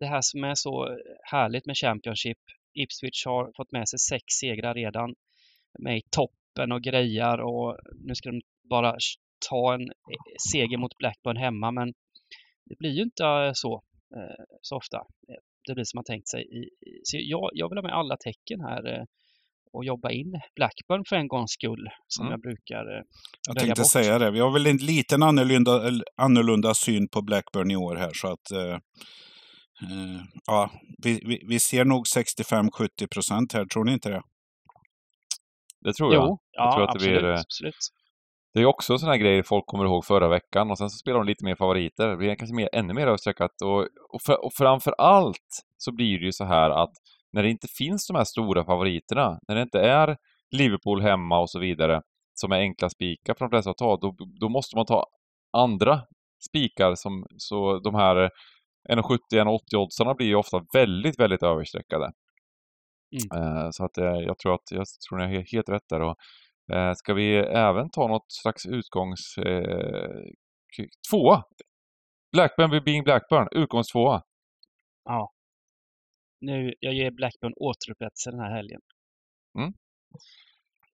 [0.00, 0.98] det här som är så
[1.30, 2.38] härligt med Championship.
[2.74, 5.14] Ipswich har fått med sig sex segrar redan
[5.78, 8.40] med i toppen och grejar och nu ska de
[8.70, 8.96] bara
[9.50, 11.92] ta en eh, seger mot Blackburn hemma men
[12.64, 13.82] det blir ju inte så,
[14.62, 14.98] så ofta.
[15.66, 16.44] Det blir som man tänkt sig.
[17.04, 19.06] Så jag, jag vill ha med alla tecken här
[19.72, 22.30] och jobba in Blackburn för en gångs skull, som mm.
[22.30, 23.04] jag brukar
[23.48, 23.90] Jag tänkte bort.
[23.90, 24.30] säga det.
[24.30, 28.50] Vi har väl en liten annorlunda, annorlunda syn på Blackburn i år här, så att
[28.50, 28.78] eh,
[30.46, 30.70] ja,
[31.02, 34.22] vi, vi, vi, ser nog 65-70 procent här, tror ni inte det?
[35.80, 36.24] Det tror jag.
[36.24, 37.74] Jo, jag ja, tror att det absolut, blir, absolut.
[38.54, 41.26] Det är också sådana grejer folk kommer ihåg förra veckan och sen så spelar de
[41.26, 42.08] lite mer favoriter.
[42.08, 46.18] Det blir kanske mer, ännu mer överstreckat och, och, för, och framför allt så blir
[46.18, 46.92] det ju så här att
[47.32, 50.16] när det inte finns de här stora favoriterna, när det inte är
[50.50, 52.02] Liverpool hemma och så vidare,
[52.34, 55.06] som är enkla spikar för de flesta att ta, då, då måste man ta
[55.52, 56.00] andra
[56.48, 58.30] spikar som, så de här
[58.90, 62.12] 1,70-1,80 oddsarna blir ju ofta väldigt, väldigt överstreckade.
[63.12, 63.44] Mm.
[63.44, 66.00] Uh, så att uh, jag tror att jag tror ni har helt rätt där.
[66.00, 66.16] Och,
[66.74, 69.34] uh, ska vi även ta något slags utgångs...
[71.10, 71.42] tvåa!
[72.32, 74.22] Blackburn vid Being Blackburn, utgångstvåa.
[75.04, 75.32] Ja
[76.42, 78.80] nu, jag ger Blackburn återupprättelse den här helgen.
[79.58, 79.72] Mm.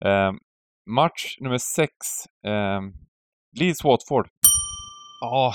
[0.06, 0.40] Eh,
[0.90, 1.94] match nummer sex.
[2.46, 2.82] Eh,
[3.60, 4.28] Leeds-Watford.
[5.22, 5.54] Ja,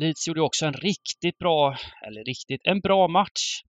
[0.00, 1.76] Leeds gjorde också en riktigt bra,
[2.06, 3.62] eller riktigt, en bra match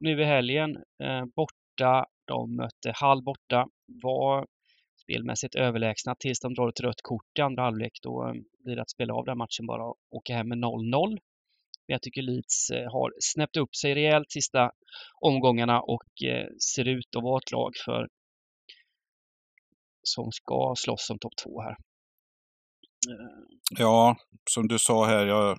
[0.00, 0.76] nu i helgen.
[1.02, 3.66] Eh, borta, de mötte Hall borta,
[4.02, 4.46] var
[5.12, 7.98] spelmässigt överlägsna tills de drar ett rött kort i andra halvlek.
[8.02, 8.32] Då eh,
[8.64, 11.08] blir det att spela av den matchen bara och åka hem med 0-0.
[11.86, 14.70] Men jag tycker Leeds eh, har snäppt upp sig rejält sista
[15.20, 18.08] omgångarna och eh, ser ut att vara ett lag för
[20.02, 21.76] som ska slåss om topp två här.
[23.78, 24.16] Ja,
[24.50, 25.56] som du sa här, ja,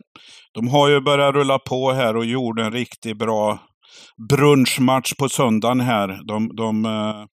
[0.51, 3.59] de har ju börjat rulla på här och gjorde en riktigt bra
[4.29, 6.27] brunchmatch på söndagen här.
[6.27, 7.25] De, de eh,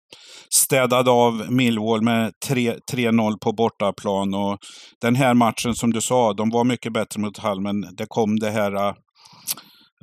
[0.55, 4.35] städade av Millwall med 3-0 på bortaplan.
[4.35, 4.59] Och
[5.01, 8.39] den här matchen som du sa, de var mycket bättre mot Hall, men det kom
[8.39, 8.95] det här eh,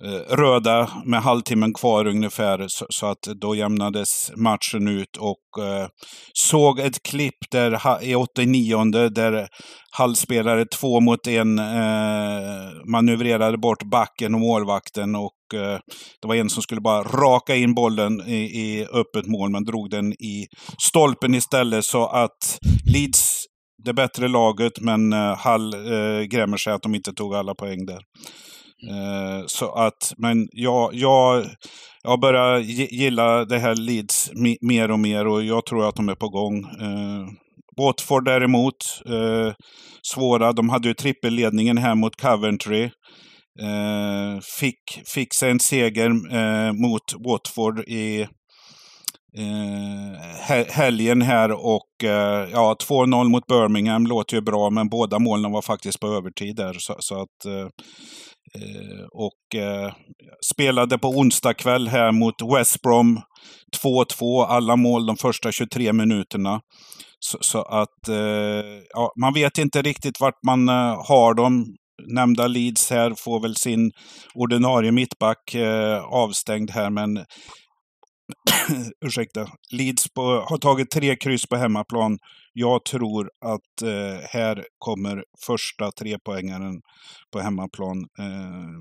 [0.03, 2.65] Eh, röda med halvtimmen kvar ungefär.
[2.67, 5.87] Så, så, att då jämnades matchen ut och eh,
[6.33, 9.47] såg ett klipp där i 89 där
[9.91, 15.79] halvspelare två mot en eh, manövrerade bort backen och målvakten och eh,
[16.21, 19.89] det var en som skulle bara raka in bollen i, i öppet mål men drog
[19.89, 20.47] den i
[20.81, 22.59] stolpen istället så att
[22.93, 23.37] Leeds
[23.83, 27.85] det bättre laget men eh, Hall eh, grämer sig att de inte tog alla poäng
[27.85, 28.01] där.
[28.83, 31.45] Eh, så att, men jag, jag,
[32.03, 36.15] jag börjar gilla det här Leeds mer och mer och jag tror att de är
[36.15, 36.57] på gång.
[36.59, 37.27] Eh,
[37.77, 39.53] Watford däremot, eh,
[40.13, 40.51] svåra.
[40.51, 42.83] De hade ju trippelledningen här mot Coventry.
[43.61, 48.21] Eh, fick, fick sig en seger eh, mot Watford i
[49.37, 55.51] eh, helgen här och eh, ja, 2-0 mot Birmingham låter ju bra men båda målen
[55.51, 56.73] var faktiskt på övertid där.
[56.73, 57.67] Så, så att Eh,
[58.55, 59.93] Eh, och eh,
[60.53, 63.21] spelade på onsdag kväll här mot West Brom.
[63.83, 66.61] 2-2, alla mål de första 23 minuterna.
[67.19, 71.65] Så, så att eh, ja, man vet inte riktigt vart man eh, har dem.
[72.07, 73.91] Nämnda Leeds här får väl sin
[74.33, 77.25] ordinarie mittback eh, avstängd här, men
[79.05, 82.19] ursäkta, Leeds på, har tagit tre kryss på hemmaplan.
[82.53, 86.81] Jag tror att eh, här kommer första trepoängaren
[87.31, 87.97] på hemmaplan.
[88.19, 88.79] Eh,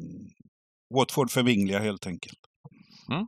[0.95, 2.39] Watford förvingliga helt enkelt.
[3.11, 3.27] Mm.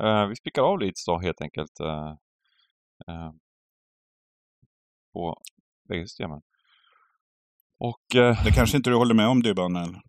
[0.00, 1.80] Eh, vi spikar av Leeds då helt enkelt.
[1.80, 2.10] Eh,
[3.08, 3.30] eh
[5.12, 5.36] på
[5.88, 6.40] bägge systemen.
[7.78, 10.02] Och, eh, det kanske inte du håller med om Dybban?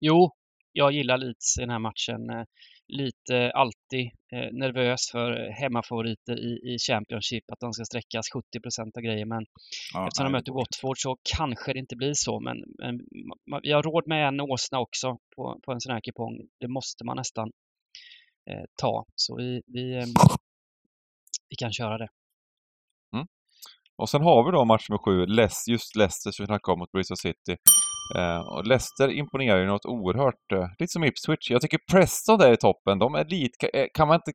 [0.00, 0.32] Jo,
[0.72, 2.46] jag gillar Leeds i den här matchen.
[2.88, 9.02] Lite alltid eh, nervös för hemmafavoriter i, i Championship, att de ska sträckas 70% av
[9.02, 9.24] grejer.
[9.26, 9.44] Men
[9.94, 12.40] ja, eftersom de möter Watford så kanske det inte blir så.
[12.40, 13.00] Men, men
[13.62, 16.40] vi har råd med en åsna också på, på en sån här kupong.
[16.60, 17.50] Det måste man nästan.
[18.50, 19.04] eh, ta.
[19.14, 20.06] Så vi, vi, eh,
[21.48, 22.08] vi kan köra det.
[23.96, 25.26] Och sen har vi då match nummer sju,
[25.72, 27.56] just Leicester som vi snackade om mot Bristol City.
[28.14, 31.50] Eh, och Leicester imponerar ju något oerhört, eh, lite som Ipswich.
[31.50, 34.32] Jag tycker Preston där i toppen, de är lite, kan, kan man inte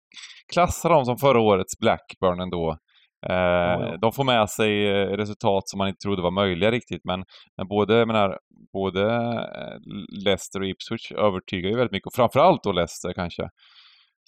[0.54, 2.78] klassa dem som förra årets Blackburn ändå?
[3.30, 3.98] Eh, ja.
[4.02, 7.24] De får med sig eh, resultat som man inte trodde var möjliga riktigt, men,
[7.58, 8.40] men både, menar,
[8.74, 9.78] både eh,
[10.26, 13.50] Leicester och Ipswich övertygar ju väldigt mycket, och framförallt då Leicester kanske.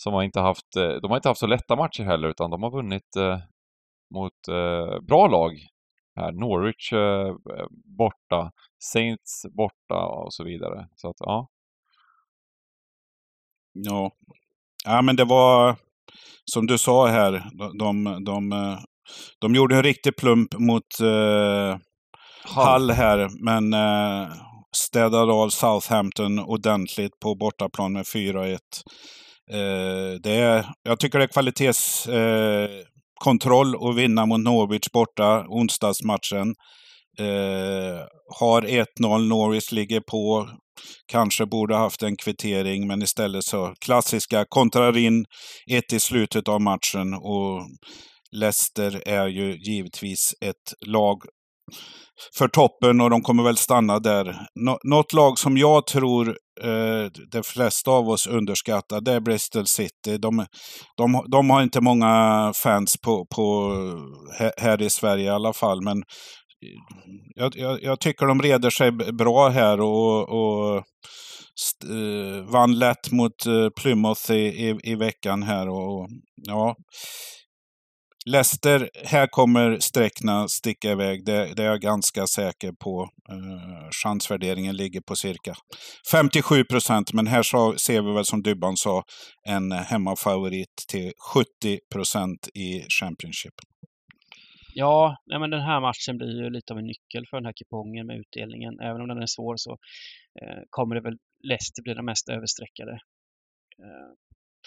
[0.04, 2.64] Som har inte haft, eh, de har inte haft så lätta matcher heller, utan de
[2.64, 3.16] har vunnit
[4.16, 5.52] mot eh, bra lag.
[6.20, 6.32] Här.
[6.32, 7.36] Norwich eh,
[7.98, 10.88] borta, Saints borta och så vidare.
[10.96, 11.50] Så att, ja.
[13.74, 14.12] Ja.
[14.86, 15.76] ja, men det var
[16.46, 18.78] som du sa här, de, de, de,
[19.40, 21.78] de gjorde en riktig plump mot eh,
[22.44, 24.34] Hall här, men eh,
[24.72, 28.58] städade av Southampton ordentligt på bortaplan med 4-1.
[29.52, 32.70] Eh, det är, jag tycker det är kvalitets eh,
[33.20, 36.56] kontroll och vinna mot Norwich borta, onsdagsmatchen.
[37.20, 38.00] Eh,
[38.40, 40.50] har 1-0, Norwich ligger på.
[41.12, 45.26] Kanske borde haft en kvittering, men istället så klassiska kontrar in
[45.72, 47.14] ett i slutet av matchen.
[47.14, 47.68] Och
[48.32, 51.18] Leicester är ju givetvis ett lag
[52.38, 54.36] för toppen och de kommer väl stanna där.
[54.56, 56.30] Nå något lag som jag tror
[56.64, 60.18] eh, de flesta av oss underskattar, det är Bristol City.
[60.18, 60.46] De,
[60.98, 63.76] de, de har inte många fans på, på,
[64.58, 66.04] här i Sverige i alla fall, men
[67.36, 70.84] jag, jag, jag tycker de reder sig bra här och, och
[71.86, 75.70] eh, vann lätt mot eh, Plymouth i, i, i, veckan här.
[75.70, 76.76] Och, ja,
[78.26, 81.26] Leicester, här kommer sträckna sticka iväg.
[81.26, 83.10] Det, det, är jag ganska säker på.
[83.30, 85.56] Eh, chansvärderingen ligger på cirka
[86.12, 87.14] 57 procent.
[87.14, 89.04] Men här så, ser vi väl som Dybban sa
[89.48, 93.54] en hemmafavorit till 70 procent i Championship.
[94.74, 97.54] Ja, nej men den här matchen blir ju lite av en nyckel för den här
[97.54, 98.80] kupongen med utdelningen.
[98.80, 99.72] Även om den är svår så
[100.42, 102.92] eh, kommer det väl Leicester bli den mest överstreckade
[103.84, 104.10] eh,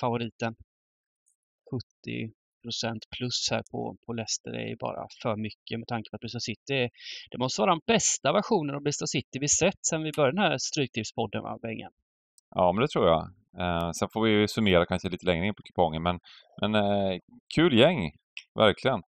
[0.01, 0.55] favoriten.
[1.71, 2.33] 70
[2.63, 6.21] procent plus här på, på Leicester är ju bara för mycket med tanke på att
[6.21, 6.89] Bristol City
[7.31, 10.45] det måste vara den bästa versionen av Bristol City vi sett sedan vi började den
[10.45, 11.91] här Stryktipspodden va, Bengen?
[12.55, 13.23] Ja, men det tror jag.
[13.59, 16.21] Eh, sen får vi summera kanske lite längre in på kupongen, men,
[16.61, 17.19] men eh,
[17.55, 18.11] kul gäng,
[18.55, 19.03] verkligen.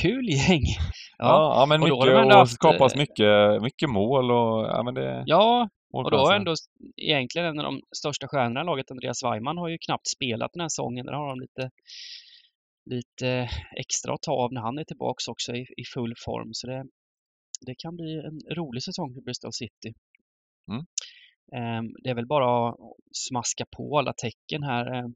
[0.00, 0.62] Kul gäng!
[1.18, 4.94] Ja, ja, ja men mycket, och haft, skapas eh, mycket, mycket mål och ja, men
[4.94, 5.22] det...
[5.26, 6.54] Ja, och då har ändå
[6.96, 10.60] egentligen en av de största stjärnorna i laget, Andreas Weimann, har ju knappt spelat den
[10.60, 11.06] här säsongen.
[11.06, 11.70] Där har de lite
[12.84, 16.48] lite extra att ta av när han är tillbaks också i, i full form.
[16.52, 16.84] Så det,
[17.66, 19.94] det kan bli en rolig säsong för Bristol City.
[20.70, 20.84] Mm.
[21.52, 22.76] Um, det är väl bara att
[23.12, 25.14] smaska på alla tecken här um,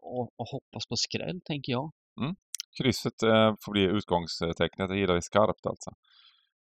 [0.00, 1.92] och, och, hoppas på skräll, tänker jag.
[2.20, 2.36] Mm.
[2.78, 5.90] Krysset uh, får bli utgångstecknet, det gillar vi skarpt alltså.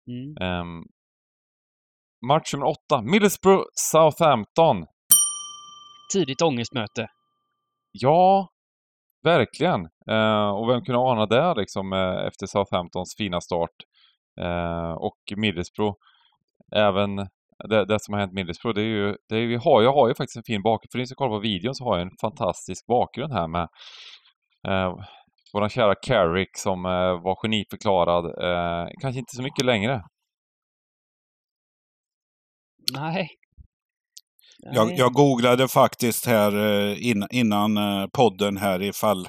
[0.06, 0.60] Mm.
[0.60, 0.84] Um,
[2.26, 4.86] match nummer åtta, Middlesbrough Southampton.
[6.12, 7.08] Tidigt ångestmöte.
[7.92, 8.48] Ja,
[9.24, 9.88] Verkligen!
[10.10, 13.70] Eh, och vem kunde ana det liksom eh, efter Southamptons fina start.
[14.40, 15.96] Eh, och Middlesbrough,
[16.76, 17.16] även
[17.68, 20.08] det, det, som har hänt Middlesbrough, det är ju, det är, vi har, jag har
[20.08, 20.92] ju faktiskt en fin bakgrund.
[20.92, 23.68] För ni som kollar på videon så har jag en fantastisk bakgrund här med
[24.68, 24.94] eh,
[25.52, 28.24] vår kära Carrick som eh, var geniförklarad.
[28.24, 30.02] Eh, kanske inte så mycket längre.
[32.94, 33.28] Nej,
[34.72, 39.28] jag, jag, googlade faktiskt här eh, in, innan eh, podden här ifall,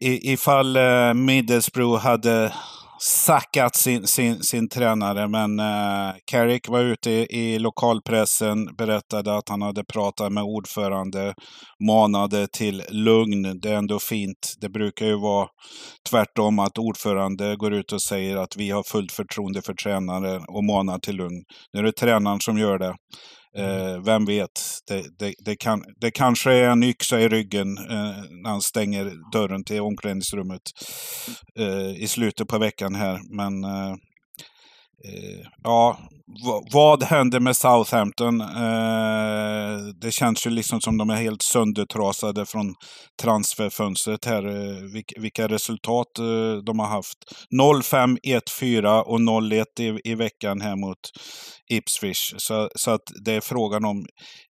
[0.00, 2.52] ifall eh, Middlesbrough hade
[3.00, 5.28] sackat sin, sin, sin tränare.
[5.28, 11.34] Men eh, Carrick var ute i, i lokalpressen, berättade att han hade pratat med ordförande,
[11.86, 13.60] manade till lugn.
[13.60, 14.54] Det är ändå fint.
[14.60, 15.48] Det brukar ju vara
[16.10, 20.64] tvärtom, att ordförande går ut och säger att vi har fullt förtroende för tränaren och
[20.64, 21.42] manar till lugn.
[21.72, 22.94] Nu är det tränaren som gör det.
[23.56, 28.22] Eh, vem vet, det, det, det, kan, det kanske är en yxa i ryggen eh,
[28.42, 30.62] när han stänger dörren till omklädningsrummet
[31.58, 33.20] eh, i slutet på veckan här.
[33.36, 33.94] Men eh,
[35.04, 35.98] Eh, ja,
[36.72, 38.40] vad händer med Southampton?
[38.40, 42.74] Eh, det känns ju liksom som de är helt söndertrasade från
[43.22, 44.46] transferfönstret här.
[44.46, 47.18] Eh, vilka resultat eh, de har haft.
[47.60, 50.98] 0-5, 1-4 och 0-1 i, i veckan här mot
[51.70, 52.34] Ipswich.
[52.36, 54.06] Så, så att det är frågan om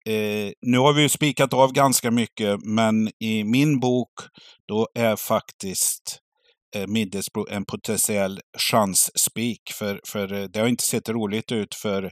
[0.08, 4.10] Eh, nu har vi ju spikat av ganska mycket, men i min bok
[4.68, 6.20] då är faktiskt
[6.76, 9.62] Eh, Middlesbrough en potentiell chansspik.
[9.80, 12.12] För, för eh, det har inte sett roligt ut för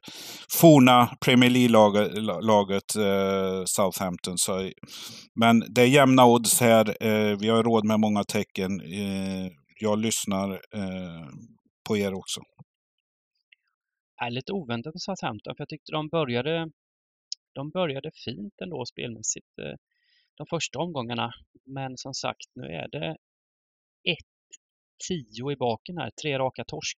[0.62, 4.38] forna Premier League-laget eh, Southampton.
[4.38, 4.72] Så,
[5.36, 7.03] men det är jämna odds här.
[7.03, 8.82] Eh, vi har råd med många tecken.
[8.82, 9.47] Eh,
[9.80, 11.28] jag lyssnar eh,
[11.88, 12.41] på er också.
[14.22, 16.72] Är lite oväntat med Southampton, för jag tyckte de började,
[17.53, 19.76] de började fint ändå spelmässigt eh,
[20.38, 21.32] de första omgångarna.
[21.66, 23.18] Men som sagt, nu är det
[25.10, 26.98] 1-10 i baken här, tre raka torsk.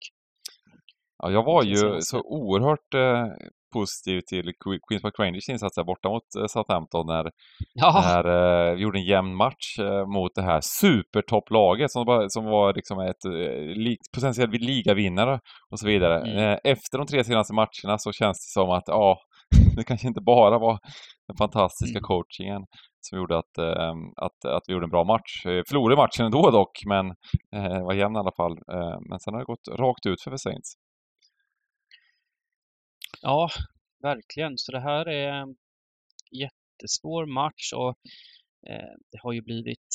[1.23, 3.27] Ja, jag var ju så oerhört eh,
[3.73, 5.45] positiv till Que- Queens Park Rangers
[5.75, 7.31] där borta mot eh, Southampton när,
[7.73, 8.25] Ja, när
[8.69, 12.99] eh, vi gjorde en jämn match eh, mot det här supertopplaget som, som var liksom
[12.99, 13.31] ett eh,
[13.75, 15.39] li, potentiell ligavinnare
[15.69, 16.19] och så vidare.
[16.19, 16.37] Mm.
[16.37, 19.17] Eh, efter de tre senaste matcherna så känns det som att ja,
[19.79, 20.79] det kanske inte bara var
[21.27, 22.03] den fantastiska Mm.
[22.03, 22.61] coachingen
[23.01, 25.45] som gjorde att, eh, att, att vi gjorde en bra match.
[25.45, 27.05] Eh, Förlorade matchen ändå dock, men
[27.55, 28.51] eh, var jämn i alla fall.
[28.73, 30.73] Eh, men sen har det gått rakt ut för Saints.
[33.21, 33.49] ja,
[34.03, 34.53] verkligen.
[34.57, 35.55] Så det här är en
[36.31, 37.89] jättesvår match och
[38.69, 39.87] eh, det har ju blivit,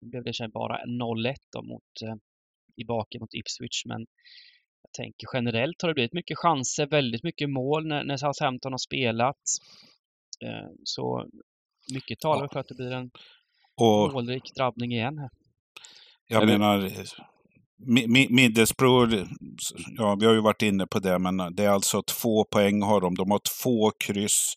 [0.00, 2.14] det blev det bara 0-1 då mot, eh,
[2.76, 4.06] i baken mot Ipswich, men
[4.82, 8.78] jag tänker generellt har det blivit mycket chanser, väldigt mycket mål när, när Southampton har
[8.78, 9.42] spelat.
[10.44, 11.26] Eh, så
[11.94, 12.48] mycket talar Ja.
[12.52, 13.10] för att det blir en
[13.80, 15.30] Och målrik drabbning igen här.
[16.28, 16.90] Jag Eller- menar,
[17.86, 19.14] Mi- Mi- Middlesbrough,
[19.98, 23.00] ja vi har ju varit inne på det, men det är alltså två poäng har
[23.00, 23.14] de.
[23.14, 24.54] De har två kryss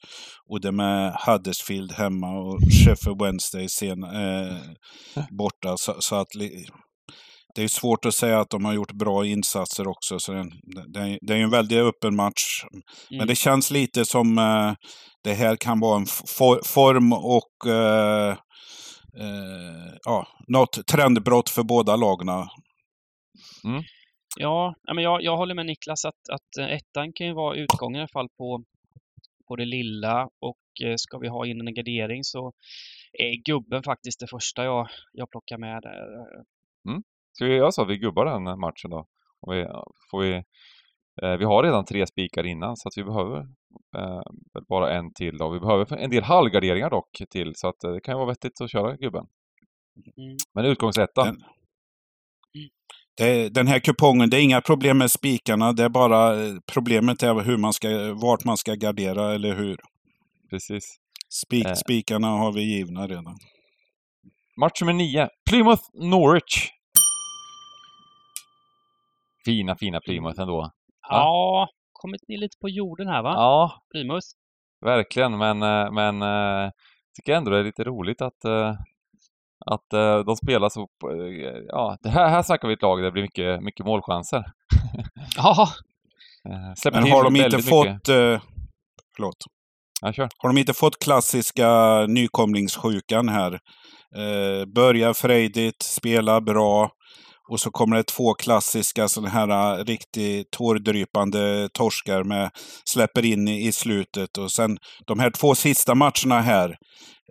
[0.50, 4.58] och det med Huddersfield hemma och Sheffield Wednesday sen, eh,
[5.30, 5.78] borta.
[5.78, 6.36] Så, så att
[7.56, 10.20] det är svårt att säga att de har gjort bra insatser också.
[10.20, 10.50] Så det,
[10.94, 12.64] det, är- det är ju en väldigt öppen match.
[13.10, 13.28] Men Mm.
[13.28, 14.74] det känns lite som eh,
[15.24, 16.06] det här kan vara en
[16.38, 18.30] for, form och eh,
[19.20, 22.48] eh, ja, något trendbrott för båda lagna.
[24.38, 27.56] Ja, ja, men jag, jag håller med Niklas att, att eh, ettan kan ju vara
[27.56, 28.64] utgången i alla fall på,
[29.48, 32.52] på det lilla och eh, ska vi ha in en gardering så
[33.20, 35.98] är gubben faktiskt det första jag, jag plockar med där.
[37.36, 39.06] Ska vi göra så att vi gubbar den matchen då?
[39.42, 39.66] Och vi,
[40.12, 40.34] får vi,
[41.24, 43.38] eh, vi har redan tre spikar innan så att vi behöver
[43.98, 44.22] eh,
[44.70, 45.50] bara en till då.
[45.50, 48.62] Vi behöver en del halvgarderingar dock till så att eh, det kan ju vara vettigt
[48.62, 49.26] att köra gubben.
[50.18, 50.38] Mm.
[50.54, 51.24] Men utgångsetta.
[51.24, 51.42] Den-
[53.18, 55.74] Det, den här kupongen, det är inga problem med spikarna.
[55.74, 59.78] Det är bara eh, problemet är hur man ska, vart man ska gardera eller hur.
[60.50, 60.96] Precis.
[61.30, 61.74] Spik, Eh.
[61.74, 63.38] Spikarna har vi givna redan.
[64.60, 65.30] Match nummer nio.
[65.50, 66.70] Plymouth Norwich.
[69.46, 70.72] Fina, fina Plymouth ändå.
[71.10, 73.34] Ja, kommit ner lite på jorden här va?
[73.34, 74.28] Ja, Plymouth.
[74.86, 75.38] verkligen.
[75.38, 76.72] Men, eh, men eh,
[77.16, 78.74] tycker ändå det är lite roligt att, eh,
[79.66, 79.90] att
[80.26, 80.88] de spelar så...
[81.68, 84.44] Ja, det här, här snackar vi ett lag där det blir mycket, mycket målchanser.
[85.38, 85.70] Ja,
[86.78, 87.88] Släpper Men har de inte fått...
[87.88, 88.42] mycket.
[89.16, 89.38] Förlåt.
[90.02, 90.30] Ja, kör.
[90.38, 91.70] Har de inte fått klassiska
[92.08, 93.54] nykomlingssjukan här?
[94.16, 96.92] Eh, börjar frejdigt, spelar bra.
[97.52, 102.50] Och så kommer det två klassiska sådana här äh, riktigt tårdrypande torskar med
[102.90, 104.38] släpper in i, i slutet.
[104.38, 104.78] Och sen
[105.08, 106.76] de här två sista matcherna här.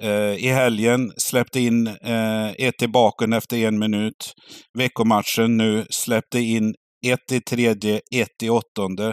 [0.03, 4.35] Eh, I helgen släppte in eh, ett i baken efter en minut.
[4.79, 6.75] Veckomatchen nu släppte in
[7.07, 9.07] ett i tredje, ett i åttonde.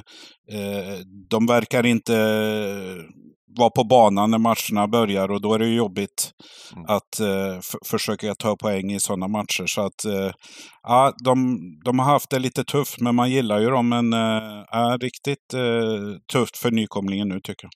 [0.51, 0.99] Eh,
[1.29, 2.13] de verkar inte
[3.57, 6.31] vara på banan när matcherna börjar och då är det ju jobbigt
[6.75, 6.85] Mm.
[6.87, 9.65] att eh, försöka ta poäng i sådana matcher.
[9.67, 10.31] Så att, eh,
[10.83, 13.89] ja, de, de har haft det lite tufft, men man gillar ju dem.
[13.89, 17.71] Men eh, ja, riktigt eh, tufft för nykomlingen nu tycker jag.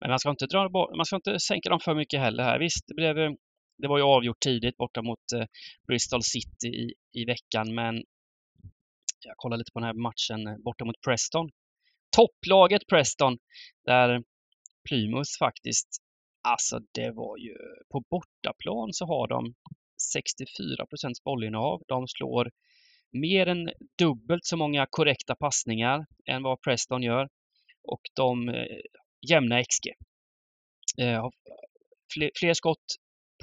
[0.00, 2.58] men man ska inte dra man ska inte sänka dem för mycket heller här.
[2.58, 3.36] Visst, det blev ju-
[3.82, 5.44] det var ju avgjort tidigt borta mot eh,
[5.88, 7.94] Bristol City i, i veckan, men
[9.26, 11.48] jag kollar lite på den här matchen eh, borta mot Preston.
[12.16, 13.36] Topplaget Preston,
[13.86, 14.22] där
[14.90, 15.88] Plymouth faktiskt,
[16.42, 17.54] alltså det var ju,
[17.92, 19.54] på bortaplan så har de
[20.12, 21.82] 64 procents bollinnehav.
[21.88, 22.50] De slår
[23.12, 27.28] mer än dubbelt så många korrekta passningar än vad Preston gör
[27.82, 28.80] och de eh,
[29.30, 29.88] jämna XG.
[31.00, 31.28] Eh,
[32.14, 32.84] fler, fler skott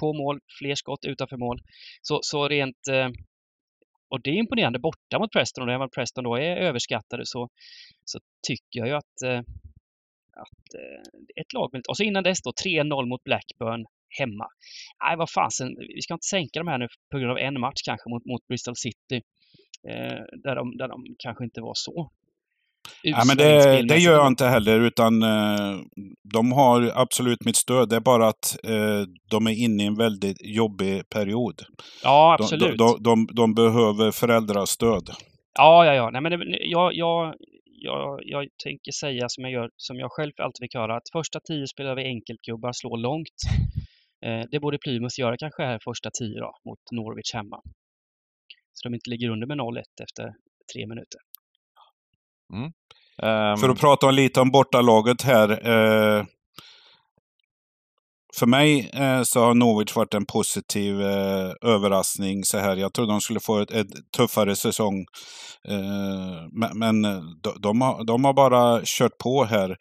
[0.00, 1.58] på mål, fler skott utanför mål.
[2.02, 3.08] Så, så rent eh,
[4.10, 7.48] och det är imponerande borta mot Preston och även om Preston då är överskattade så,
[8.04, 9.42] så tycker jag ju att, eh,
[10.44, 11.02] att eh,
[11.40, 13.86] ett lag och så innan dess då 3-0 mot Blackburn
[14.18, 14.46] hemma.
[15.02, 17.82] Nej, vad fasen, vi ska inte sänka de här nu på grund av en match
[17.84, 19.18] kanske mot, mot Bristol City.
[19.88, 22.10] Eh, där, de, där de kanske inte var så
[23.02, 25.76] Ja, men det, det gör jag inte heller, utan eh,
[26.34, 27.88] de har absolut mitt stöd.
[27.88, 31.54] Det är bara att eh, de är inne i en väldigt jobbig period.
[32.02, 32.78] Ja, absolut.
[32.78, 35.10] De, de, de, de behöver föräldrastöd.
[35.58, 36.10] Ja, ja, ja.
[36.10, 37.34] Nej, men det, jag, jag,
[37.80, 41.40] jag, jag tänker säga som jag, gör, som jag själv alltid fick höra, att första
[41.40, 43.38] tio spelar vi enkelgubbar, slår långt.
[44.26, 47.60] Eh, det borde Plymouth göra kanske här första tio då, mot Norwich hemma.
[48.72, 50.24] Så de inte ligger under med 0-1 efter
[50.72, 51.20] tre minuter.
[52.52, 52.64] Mm.
[53.22, 53.56] Um...
[53.56, 55.48] För att prata lite om bortalaget här.
[55.50, 56.24] Eh,
[58.34, 62.76] för mig eh, så har Norwich varit en positiv eh, överraskning så här.
[62.76, 65.06] Jag trodde de skulle få ett, ett tuffare säsong.
[65.68, 67.02] Eh, men, men
[67.42, 69.76] de, de, har, de har bara kört på här.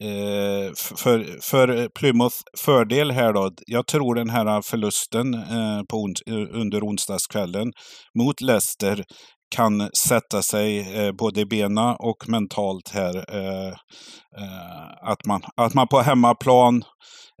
[0.00, 6.14] Eh, för, för Plymouth fördel här då, jag tror den här förlusten eh, på on,
[6.26, 7.72] eh, under onsdagskvällen
[8.18, 9.04] mot Leicester
[9.54, 13.16] kan sätta sig eh, både i bena och mentalt här.
[13.36, 13.68] Eh,
[14.38, 16.84] eh, att, man, att man på hemmaplan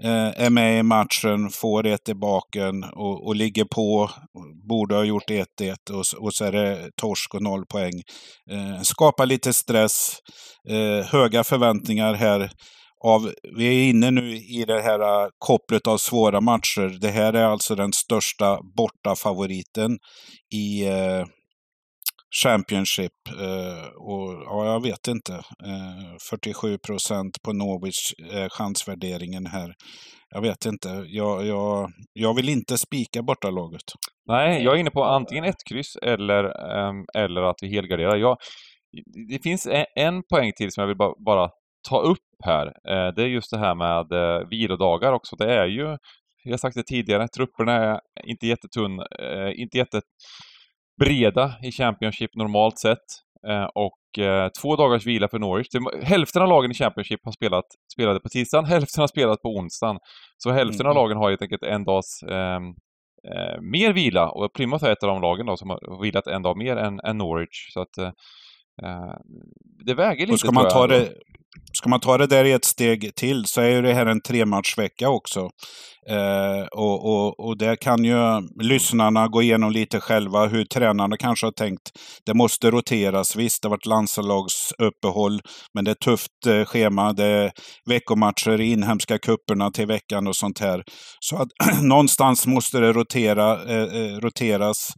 [0.02, 4.10] eh, är med i matchen, får ett i baken och, och ligger på.
[4.68, 8.02] Borde ha gjort 1-1 och, och så är det torsk och noll poäng.
[8.50, 10.18] Eh, skapa lite stress,
[10.68, 12.50] eh, höga förväntningar här.
[13.04, 16.98] Av, vi är inne nu i det här kopplet av svåra matcher.
[17.00, 19.98] Det här är alltså den största bortafavoriten
[20.54, 20.84] i
[22.42, 23.12] Championship.
[23.28, 25.32] Eh, och ja, jag vet inte.
[25.34, 29.74] Eh, 47 procent på Norwich eh, chansvärderingen här.
[30.30, 30.88] Jag vet inte.
[31.06, 33.82] Jag, jag, jag vill inte spika bortalaget.
[34.26, 36.44] Nej, jag är inne på antingen ett kryss eller,
[36.88, 38.16] um, eller att vi helgarderar.
[38.16, 38.36] Jag,
[39.28, 41.50] det finns en, en poäng till som jag vill bara, bara
[41.88, 42.66] ta upp här.
[42.66, 45.36] Eh, det är just det här med eh, vilodagar också.
[45.36, 45.96] Det är ju,
[46.44, 50.00] jag har sagt det tidigare, trupperna är inte jättetunn, eh, inte jätte
[51.00, 52.98] breda i Championship normalt sett.
[53.48, 55.66] Eh, och eh, två dagars vila för Norwich.
[56.02, 57.64] Hälften av lagen i Championship har spelat,
[57.94, 59.98] spelade på tisdagen, hälften har spelat på onsdagen.
[60.38, 60.90] Så hälften mm.
[60.90, 62.64] av lagen har helt enkelt en dags ehm,
[63.32, 66.42] eh, mer vila och Plymouth är ett av de lagen då som har vilat en
[66.42, 67.72] dag mer än, än Norwich.
[67.72, 68.12] Så att eh,
[68.82, 69.14] eh
[69.86, 71.12] det väger lite ska man ta det,
[71.72, 75.08] Ska man ta det där ett steg till så är ju det här en trematchvecka
[75.08, 75.50] också.
[76.10, 78.16] Eh, och, och, och där kan ju
[78.62, 81.90] lyssnarna gå igenom lite själva hur tränarna kanske har tänkt.
[82.26, 83.36] Det måste roteras.
[83.36, 85.40] Visst, det har varit landslagsuppehåll,
[85.74, 87.12] men det är tufft eh, schema.
[87.12, 87.52] Det är
[87.88, 90.82] veckomatcher i inhemska kupperna till veckan och sånt här.
[91.20, 91.48] Så att
[91.82, 94.88] någonstans måste det rotera, eh, eh, roteras.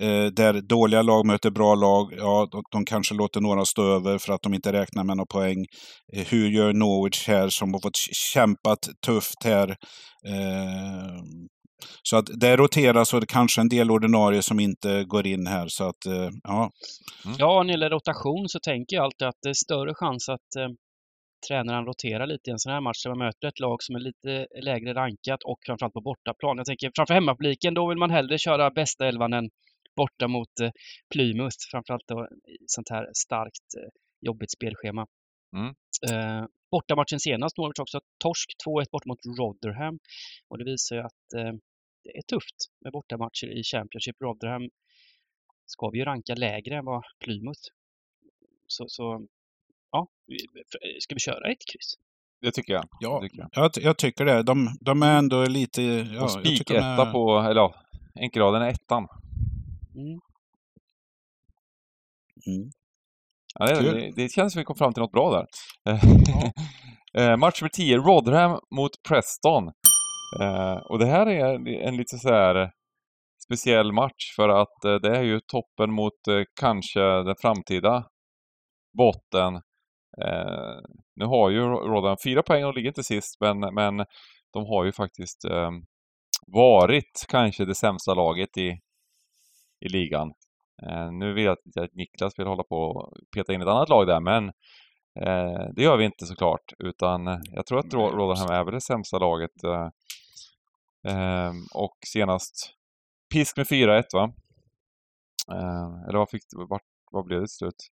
[0.00, 4.18] Eh, där dåliga lag möter bra lag, ja, de, de, kanske låter några stå över
[4.18, 5.64] för att de inte räknar med några poäng.
[6.16, 7.96] Eh, hur gör Norwich här som har fått
[8.32, 9.76] kämpat tufft här?
[10.28, 11.22] Eh,
[12.02, 15.68] så att det roteras och det kanske en del ordinarie som inte går in här.
[15.68, 16.70] Så att, eh, ja.
[17.24, 17.36] Mm.
[17.38, 20.56] Ja, när det gäller rotation så tänker jag alltid att det är större chans att
[20.58, 20.68] eh,
[21.48, 24.00] tränaren roterar lite i en sån här match där man möter ett lag som är
[24.00, 26.56] lite lägre rankat och framförallt på bortaplan.
[26.56, 29.50] Jag tänker framför hemmapubliken, då vill man hellre köra bästa elvan än
[29.96, 30.70] borta mot eh,
[31.14, 33.90] Plymouth, framförallt då i sånt här starkt eh,
[34.26, 35.06] jobbigt spelschema.
[35.54, 35.74] Mm.
[36.10, 39.98] Eh, bortamatchen senast, Norwich också, torsk 2-1 bort mot Rotherham.
[40.48, 41.52] Och det visar ju att eh,
[42.04, 44.16] det är tufft med bortamatcher i Championship.
[44.20, 44.70] Rotherham
[45.66, 47.62] ska vi ju ranka lägre än vad Plymouth.
[48.66, 49.26] Så, så
[49.90, 50.08] ja,
[51.00, 51.94] ska vi köra ett kryss?
[52.40, 52.88] Det tycker jag.
[53.00, 53.48] Ja, tycker jag.
[53.52, 53.70] jag.
[53.82, 54.42] Jag, tycker det.
[54.42, 55.82] De, de är ändå lite...
[55.82, 57.12] Ja, och spiketta är...
[57.12, 57.74] på, eller ja,
[58.14, 59.08] enkelraden är ettan.
[59.94, 60.20] Mm.
[62.46, 62.70] Mm.
[63.58, 65.46] Ja, det, det, känns som vi kom fram till något bra där.
[65.84, 66.00] Ja.
[67.18, 69.68] Eh, match nummer 10, Rotherham mot Preston.
[70.40, 72.70] Eh, och det här är en lite så här
[73.44, 76.12] speciell match för att eh, det är ju toppen mot
[76.60, 78.06] kanske den framtida
[78.98, 79.60] botten.
[81.16, 83.96] nu har ju Rotherham fyra poäng och ligger inte sist, men, men
[84.52, 85.44] de har ju faktiskt
[86.46, 88.68] varit kanske det sämsta laget i,
[89.80, 90.32] i ligan.
[90.82, 94.06] Eh, nu vet jag att Niklas vill hålla på och peta in ett annat lag
[94.06, 94.48] där, men
[95.20, 99.18] eh, det gör vi inte såklart, utan jag tror att Rotherham är väl det sämsta
[99.18, 99.64] laget.
[99.64, 99.88] Eh,
[101.12, 102.74] ehm, och senast
[103.32, 104.32] pisk med 4-1 va?
[106.08, 107.88] Eller vad, fick, vad, vad blev det till slut?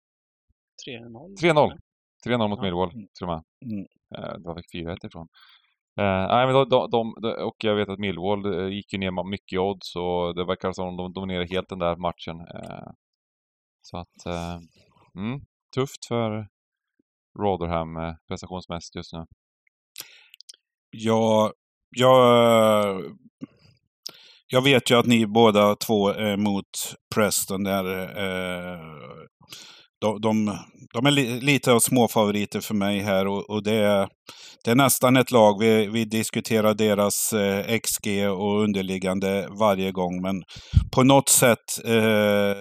[0.89, 1.37] 3-0.
[1.43, 1.78] 3-0.
[2.26, 3.09] 3-0 mot Millwall, mm.
[3.18, 3.43] till och med.
[3.64, 4.43] Mm.
[4.43, 5.28] Var fick 4-1 ifrån?
[5.99, 9.30] Eh, nej, men de, de, de, och jag vet att Millwall eh, gick ju ner
[9.30, 12.41] mycket i odds och det verkar som att de dominerar helt den där matchen.
[12.41, 12.91] Eh,
[13.82, 14.59] så att, eh,
[15.14, 15.41] mm,
[15.74, 16.49] tufft för
[17.38, 19.26] Rotherham eh, prestationsmässigt just nu.
[20.91, 21.53] Ja,
[21.97, 23.03] jag,
[24.47, 26.70] jag vet ju att ni båda två är mot
[27.14, 27.84] Preston där.
[28.18, 28.80] Eh,
[30.01, 30.59] de, de,
[30.95, 34.09] de är li, lite av småfavoriter för mig här och, och det, är,
[34.65, 35.59] det är nästan ett lag.
[35.61, 40.43] Vi, vi diskuterar deras eh, XG och underliggande varje gång, men
[40.95, 42.55] på något sätt eh,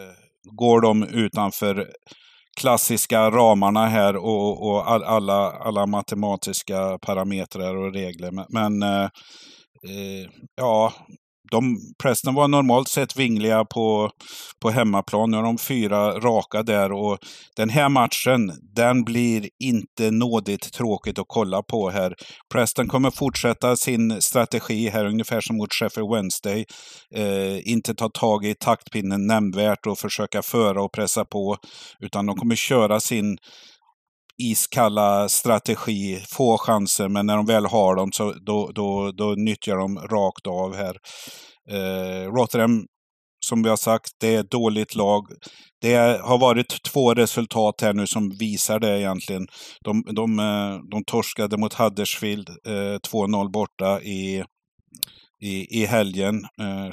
[0.58, 1.88] går de utanför
[2.60, 8.32] klassiska ramarna här och, och all, alla, alla matematiska parametrar och regler.
[8.32, 9.10] Men, men eh,
[9.84, 10.94] eh, ja,
[11.52, 14.12] de, Preston var normalt sett vingliga på,
[14.62, 15.32] på hemmaplan.
[15.32, 17.18] Nu har de fyra raka där och
[17.56, 22.16] den här matchen, den blir inte nådigt tråkigt att kolla på här.
[22.54, 26.66] Preston kommer fortsätta sin strategi här, ungefär som mot Sheffield Wednesday.
[27.16, 31.58] Eh, inte ta tag i taktpinnen nämnvärt och försöka föra och pressa på,
[32.00, 33.38] utan de kommer köra sin
[34.40, 39.78] iskalla strategi, få chanser, men när de väl har dem så då, då, då nyttjar
[39.78, 40.96] de rakt av här.
[41.72, 42.86] Eh, Rotterdam,
[43.46, 45.26] som vi har sagt, det är ett dåligt lag.
[45.82, 49.48] Det har varit två resultat här nu som visar det egentligen.
[49.84, 54.44] De, de, eh, de torskade mot Huddersfield, eh, 2-0 borta i
[55.42, 56.36] i, i helgen.
[56.36, 56.90] Eh,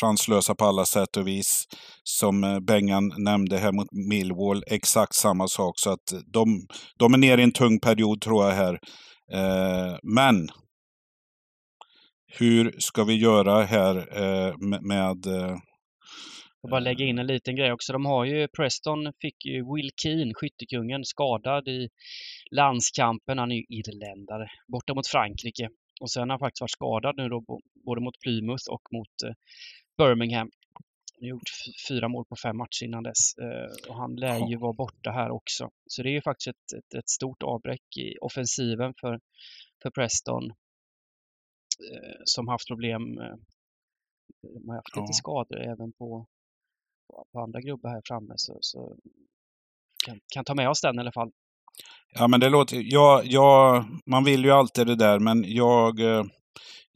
[0.00, 1.64] chanslösa på alla sätt och vis.
[2.02, 5.78] Som eh, Bengan nämnde här mot Millwall, exakt samma sak.
[5.78, 6.66] Så att de,
[6.98, 8.78] de är nere i en tung period tror jag här.
[9.32, 10.48] Eh, men
[12.38, 14.82] hur ska vi göra här eh, med...
[14.82, 15.56] med eh,
[16.62, 17.92] och bara lägga in en liten grej också.
[17.92, 21.88] De har ju, Preston fick ju Will Keane, skyttekungen, skadad i
[22.50, 23.38] landskampen.
[23.38, 25.68] Han är ju irländare, borta mot Frankrike.
[26.00, 27.44] Och sen har han faktiskt varit skadad nu då,
[27.84, 29.34] både mot Plymouth och mot eh,
[29.98, 30.50] Birmingham.
[31.14, 31.50] Han har gjort
[31.88, 35.30] fyra mål på fem matcher innan dess eh, och han lär ju vara borta här
[35.30, 35.70] också.
[35.86, 39.20] Så det är ju faktiskt ett, ett, ett stort avbräck i offensiven för,
[39.82, 40.44] för Preston
[41.92, 43.02] eh, som haft problem.
[44.42, 46.26] Man har haft lite skador även på,
[47.32, 48.96] på andra grubbar här framme så, så
[50.06, 51.32] kan, kan ta med oss den i alla fall.
[52.14, 52.82] Ja, men det låter...
[52.84, 56.00] Ja, ja, man vill ju alltid det där, men jag...
[56.00, 56.24] Eh,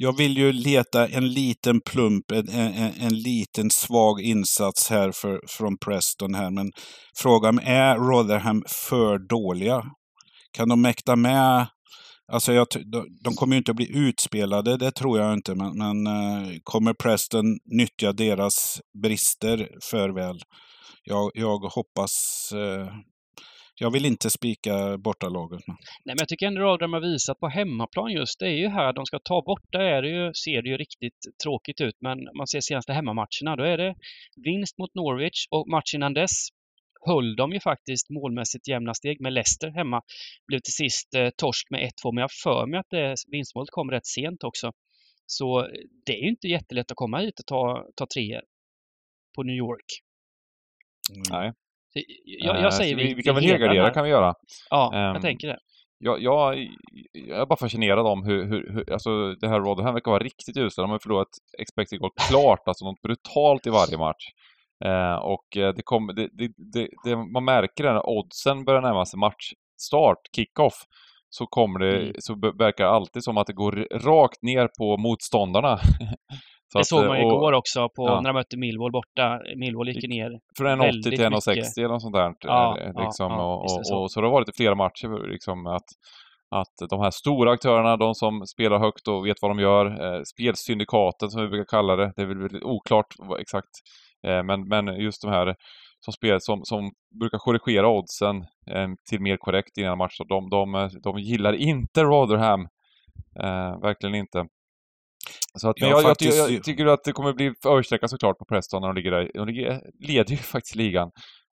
[0.01, 5.41] jag vill ju leta en liten plump, en, en, en liten svag insats här för,
[5.49, 6.51] från Preston här.
[6.51, 6.73] Men
[7.17, 9.85] frågan är Rotherham för dåliga?
[10.53, 11.67] Kan de mäkta med
[12.33, 12.67] Alltså jag,
[13.25, 15.55] de kommer ju inte att bli utspelade, det tror jag inte.
[15.55, 20.41] Men, men eh, kommer Preston nyttja deras brister för väl?
[21.05, 22.13] Jag, jag hoppas
[22.53, 22.93] eh,
[23.81, 25.61] jag vill inte spika bortalaget.
[25.67, 28.69] Nej, men jag tycker ändå att de har visat på hemmaplan just, det är ju
[28.69, 32.19] här de ska ta borta är det ju, ser det ju riktigt tråkigt ut, men
[32.37, 33.95] man ser senaste hemmamatcherna, då är det
[34.45, 36.49] vinst mot Norwich och matchen innan dess
[37.07, 40.03] höll de ju faktiskt målmässigt jämna steg med Leicester hemma.
[40.47, 43.91] Blev till sist eh, torsk med 1-2, men jag för mig att det, vinstmålet kom
[43.91, 44.73] rätt sent också.
[45.27, 45.67] Så eh,
[46.07, 48.41] det är ju inte jättelätt att komma hit och ta, ta tre
[49.35, 49.89] på New York.
[51.31, 51.53] Nej.
[52.25, 54.35] Jag, jag säger vi, vi, vi kan väl helgardera kan vi göra.
[54.71, 55.59] Ja, um, jag ehm, tänker det.
[55.99, 56.69] Jag, jag,
[57.13, 60.57] jag är bara fascinerad om hur, hur, hur alltså det här Rotherham verkar vara riktigt
[60.57, 60.83] usla.
[60.83, 61.29] De har förlorat
[61.59, 64.25] expected goal klart, alltså något brutalt i varje match.
[64.85, 69.07] Eh, och eh, det kom, det, det, det, man märker det när oddsen börjar närma
[69.07, 70.75] sig matchstart, kickoff,
[71.31, 72.15] så kommer det, mm.
[72.19, 75.79] så verkar det alltid som att det går rakt ner på motståndarna.
[76.73, 78.21] Så det såg man ju igår också på, ja.
[78.21, 79.41] när de mötte Millwall borta.
[79.57, 82.35] Millwall gick ner Från 1,80 till 1,60 eller något sånt där.
[82.41, 83.99] Ja, eh, liksom, ja, och, och, så.
[83.99, 85.89] och, så det har varit i flera matcher liksom att
[86.51, 90.23] att de här stora aktörerna, de som spelar högt och vet vad de gör, eh,
[90.23, 93.07] spelsyndikaten som vi brukar kalla det, det är väl oklart
[93.41, 93.69] exakt,
[94.27, 95.55] eh, men, men just de här
[96.01, 96.91] som, spel, som, som
[97.21, 98.37] brukar korrigera oddsen
[98.71, 102.61] eh, till mer korrekt innan matchen, de, de, de gillar inte Rotherham.
[103.41, 104.47] Eh, verkligen inte.
[105.55, 106.39] Så att, men jag, faktiskt...
[106.39, 109.31] jag, jag, tycker att det kommer bli översträcka såklart på Preston när de ligger där.
[109.35, 111.11] De ligger, leder ju faktiskt ligan.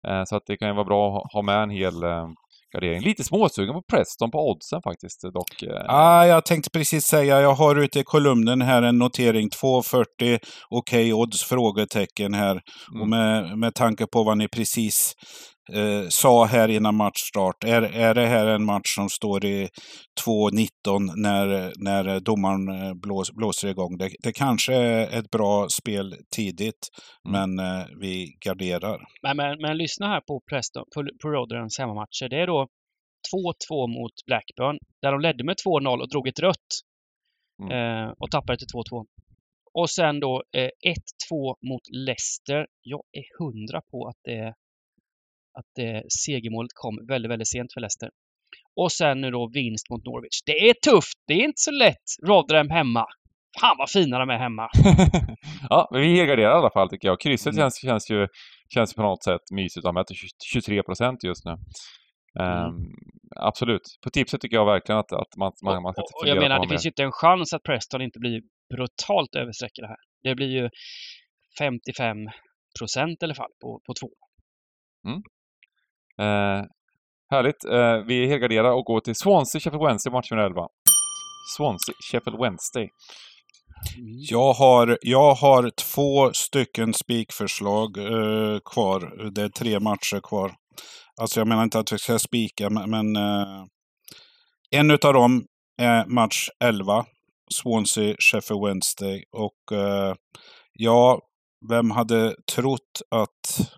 [0.09, 2.27] Eh, så att det kan ju vara bra att ha med en hel eh,
[2.75, 3.03] gardering.
[3.03, 5.63] Lite småsugen på Preston på oddsen faktiskt dock.
[5.63, 5.85] Eh.
[5.89, 10.39] Ah, jag tänkte precis säga, jag har ute i kolumnen här en notering 2.40 okej
[10.71, 11.45] okay, odds?
[11.45, 12.61] frågetecken här.
[12.91, 13.03] Mm.
[13.03, 15.15] Och med, med tanke på vad ni precis
[15.73, 17.65] eh, sa här innan matchstart.
[17.65, 19.69] Är, är det här en match som står i
[20.27, 23.99] 2.19 när, när domaren eh, blås, blåser igång?
[23.99, 26.89] Det, det kanske är ett bra spel tidigt,
[27.29, 27.33] mm.
[27.57, 29.01] men eh, vi garderar.
[29.23, 32.29] Men, men, men, lyssna här på, Preston, på, på Rotherhams hemmamatcher.
[32.29, 32.67] Det är då
[33.71, 36.71] 2-2 mot Blackburn, där de ledde med 2-0 och drog ett rött.
[37.63, 37.73] Mm.
[37.73, 39.07] Eh, och tappade till 2-2.
[39.75, 40.71] Och sen då eh,
[41.31, 42.67] 1-2 mot Leicester.
[42.83, 44.55] Jag är hundra på att det är
[45.59, 48.11] att eh, segermålet kom väldigt, väldigt sent för Leicester.
[48.77, 50.43] Och sen nu då vinst mot Norwich.
[50.47, 51.19] Det är tufft!
[51.27, 52.07] Det är inte så lätt.
[52.27, 53.07] Rotherham hemma.
[53.61, 54.69] Fan vad fina de är hemma!
[55.69, 57.21] ja, men vi helgarderar i alla fall tycker jag.
[57.21, 57.63] Krysset mm.
[57.63, 58.29] känns, känns ju
[58.75, 59.85] känns på något sätt mysigt.
[59.85, 60.15] De äter
[60.53, 61.57] 23 procent just nu.
[62.41, 62.65] Mm.
[62.65, 62.93] Um,
[63.37, 63.83] absolut.
[64.05, 66.63] På tipset tycker jag verkligen att, att man, man, man ska och, och jag menar,
[66.63, 68.43] det finns ju inte en chans att Preston inte blir
[68.75, 69.97] brutalt överstreckade här.
[70.23, 70.71] Det blir ju
[71.59, 72.17] 55
[72.79, 74.11] procent i alla fall på, på två.
[76.21, 76.65] Eh,
[77.31, 77.65] härligt.
[77.65, 80.67] Eh, vi helgarderar och går till Swansea, Sheffield Wednesday, match nummer 11.
[81.57, 82.91] Swansea, Sheffield Wednesday.
[83.97, 84.17] Mm.
[84.31, 89.31] Jag har, jag har två stycken spikförslag eh, kvar.
[89.31, 90.55] Det är tre matcher kvar.
[91.21, 93.65] Alltså jag menar inte att vi ska spika, men, men eh,
[94.71, 95.45] en utav dem
[95.83, 97.05] är match 11.
[97.55, 99.25] Swansea, Sheffield Wednesday.
[99.33, 100.15] Och eh,
[100.73, 101.21] ja,
[101.69, 103.71] vem hade trott att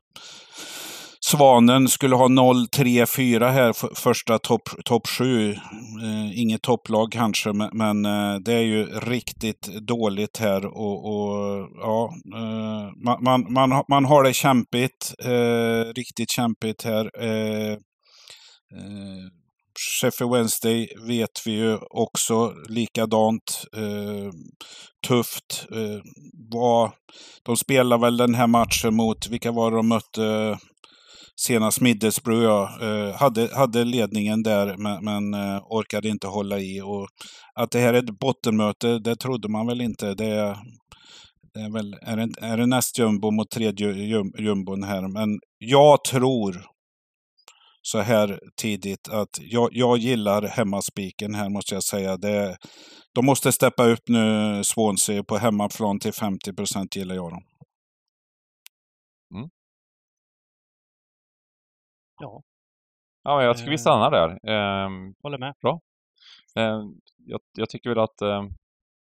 [1.31, 5.53] Svanen skulle ha 0-3-4 här för första topp top 7.
[5.53, 10.66] Eh, inget topplag kanske, men, men eh, det är ju riktigt dåligt här.
[10.66, 15.14] Och, och ja, eh, man, man, man, har- man har det kämpigt.
[15.24, 17.11] Eh, riktigt kämpigt här.
[17.22, 19.24] Eh, eh,
[20.01, 23.64] Sheffield Wednesday vet vi ju också likadant.
[23.77, 24.31] Eh,
[25.09, 25.66] tufft.
[25.72, 26.01] Eh,
[26.53, 26.91] var,
[27.43, 30.59] de spelar väl den här matchen mot, vilka var det de mötte?
[31.41, 36.80] Senast Middlesbrough, ja, eh, hade, hade ledningen där men, men eh, orkade inte hålla i.
[36.80, 37.09] Och
[37.55, 40.14] att det här är ett bottenmöte, det trodde man väl inte.
[40.14, 40.57] Det är,
[41.55, 45.09] det är, väl, är, det, är det näst jumbo mot tredje jum, jumbon här.
[45.09, 46.66] Men jag tror
[47.82, 52.16] så här tidigt att jag, jag gillar hemmaspiken här måste jag säga.
[52.16, 52.57] Det,
[53.14, 57.43] de måste steppa upp nu, Swansea, på hemmaplan till 50 procent gillar jag dem.
[59.34, 59.49] Mm.
[62.21, 62.43] Ja,
[63.23, 63.79] Ja, jag tycker vi Eh.
[63.79, 64.51] stannar där.
[64.51, 65.55] Ehm, håller med.
[66.59, 66.83] Eh,
[67.27, 68.21] jag, jag tycker väl att...
[68.23, 68.43] Eh,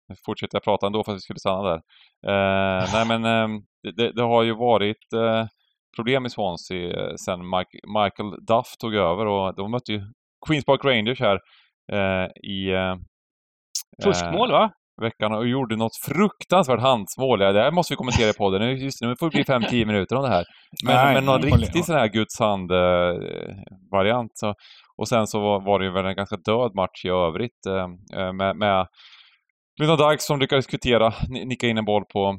[0.08, 1.82] nu fortsätter jag prata ändå för att vi skulle stanna där.
[2.28, 3.60] Eh, nej men eh,
[3.96, 5.46] det, det, har ju varit eh,
[5.96, 10.02] problem i Swansea eh, sen Mike, Michael Duff tog över och de mötte ju
[10.48, 11.40] Queens Park Rangers här
[11.92, 12.96] eh, i eh,
[14.04, 14.72] Fuskmål va?
[15.02, 17.42] Veckan och gjorde något fruktansvärt handsmål.
[17.42, 18.62] Ja, det här måste vi kommentera i podden.
[18.62, 20.44] Nu- Just nu får det bli 5-10 minuter om det här.
[20.86, 24.32] Men, Nej, men någon riktig sån här Guds hand-variant.
[24.34, 24.54] så,
[24.98, 28.20] och sen så var, var det ju väl en ganska död match i övrigt eh,
[28.20, 28.88] eh, med, med
[29.82, 32.38] Lina Dykes som lyckades kvittera, ni- nicka in en boll på,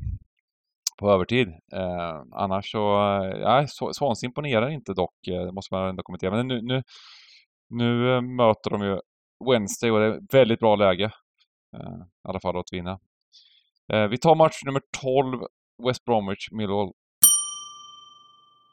[1.00, 1.48] på övertid.
[1.48, 6.02] Eh, annars så, eh, nej, Så- Swansea imponerar inte dock, eh, det måste man ändå
[6.02, 6.30] kommentera.
[6.30, 6.82] Men nu, nu,
[7.70, 8.98] nu eh, möter de ju
[9.50, 11.10] Wednesday och det är ett väldigt bra läge.
[11.74, 13.00] Eh, I alla fall att vinna.
[13.92, 15.46] Eh, vi tar match nummer 12,
[15.86, 16.92] West Bromwich, Millwall.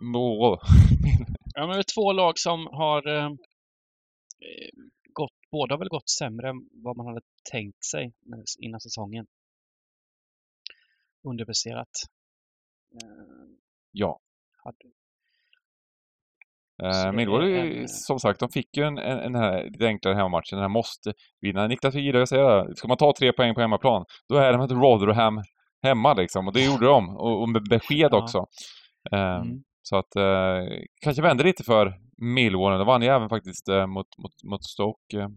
[0.01, 0.59] Millwall.
[1.53, 3.29] Ja, men det är två lag som har eh,
[5.13, 7.21] gått, båda har väl gått sämre än vad man hade
[7.51, 8.13] tänkt sig
[8.59, 9.27] innan säsongen.
[11.23, 11.89] Underpresterat.
[12.93, 13.47] Eh,
[13.91, 14.19] ja.
[14.63, 14.77] hade,
[16.81, 20.15] Eh, Millwall, ju- en- som sagt, de fick ju en, en, en här lite enklare
[20.15, 20.57] hemmamatchen.
[20.57, 21.67] Den här måste vinna.
[21.67, 22.75] Niklas, vi gillar att säga det.
[22.75, 25.41] Ska man ta tre poäng på hemmaplan, då är det med Rotherham
[25.83, 26.47] hemma liksom.
[26.47, 27.09] Och det gjorde de.
[27.09, 28.21] Och, och med besked Ja.
[28.23, 28.45] också.
[29.11, 29.63] Eh, mm.
[29.83, 30.67] Så att eh,
[31.01, 32.77] kanske vände lite för Millwall.
[32.77, 35.29] De vann ju även faktiskt eh, mot, mot, mot Stoke.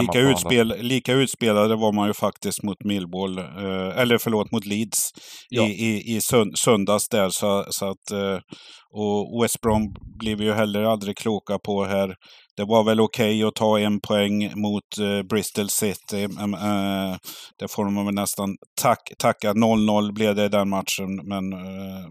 [0.00, 5.10] Lika, utspel, lika utspelade var man ju faktiskt mot Millwall, eh, eller förlåt, mot Leeds
[5.48, 5.62] Ja.
[5.62, 7.30] i, i, i sön, söndags där.
[7.30, 8.38] Så, så att, eh,
[8.92, 12.14] och West Brom blev ju heller aldrig kloka på här.
[12.56, 16.22] Det var väl okej att ta en poäng mot eh, Bristol City.
[16.22, 17.16] eh,
[17.58, 19.52] det får man väl nästan tack, tacka.
[19.52, 22.06] 0-0 blev det i den matchen, men eh,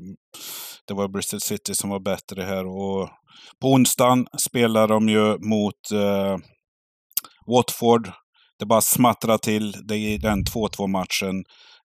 [0.87, 2.65] det var Bristol City som var bättre här.
[2.65, 3.09] Och
[3.61, 6.37] på onsdagen spelar de ju mot eh,
[7.55, 8.11] Watford.
[8.59, 11.43] Det bara smattrar till det i den 2-2 matchen.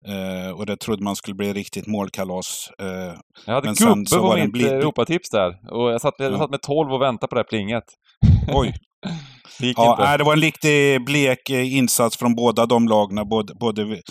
[0.08, 2.70] Eh, och det trodde man skulle bli riktigt målkalas.
[2.82, 3.14] Eh,
[3.46, 5.50] Jag hade Men gubbe så på var en mitt bli- eh, Europatips där.
[5.72, 6.38] Och jag satt, jag Ja.
[6.38, 7.84] satt med 12 och väntade på det här plinget.
[8.54, 8.74] oj!
[9.60, 10.04] Det Ja, inte.
[10.04, 13.26] nej, det var en riktig blek eh, insats från båda de lagna.
[13.26, 14.02] Både, både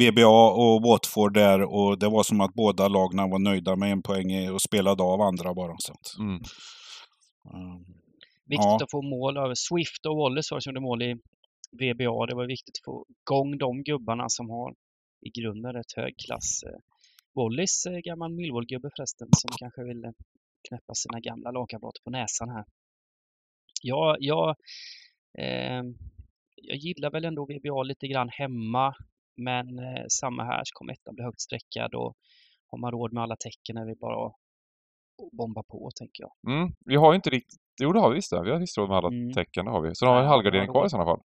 [0.00, 1.60] VBA och Watford där.
[1.74, 5.20] Och det var som att båda lagna var nöjda med en poäng och spelade av
[5.20, 5.74] andra bara.
[5.78, 6.38] Så att, Mm.
[8.52, 8.84] Viktigt Ja.
[8.84, 11.12] att få mål över Swift och Wallace var som gjorde mål i
[11.72, 12.26] VBA.
[12.26, 14.74] Det var viktigt att få igång de gubbarna som har
[15.26, 16.60] i grunden rätt hög klass.
[17.34, 20.02] Wallis, gammal Millwall-gubbe förresten, som kanske vill
[20.68, 22.64] knäppa sina gamla lagkamrater på näsan här.
[23.82, 24.56] Jag, jag,
[25.38, 25.82] eh,
[26.56, 28.94] jag gillar väl ändå VBA lite grann hemma,
[29.36, 32.16] men eh, samma här så kommer ettan bli högt sträckad och
[32.66, 34.34] har man råd med alla tecken är det bara att
[35.32, 36.54] bomba på, tänker jag.
[36.54, 36.72] Mm.
[36.86, 37.60] Vi har ju inte riktigt...
[37.82, 38.42] Jo, det har vi visst det.
[38.42, 39.32] Vi har visst råd med alla Mm.
[39.32, 39.94] tecken, det har vi.
[39.94, 41.20] Så då har vi en halvgardering kvar i sådana fall.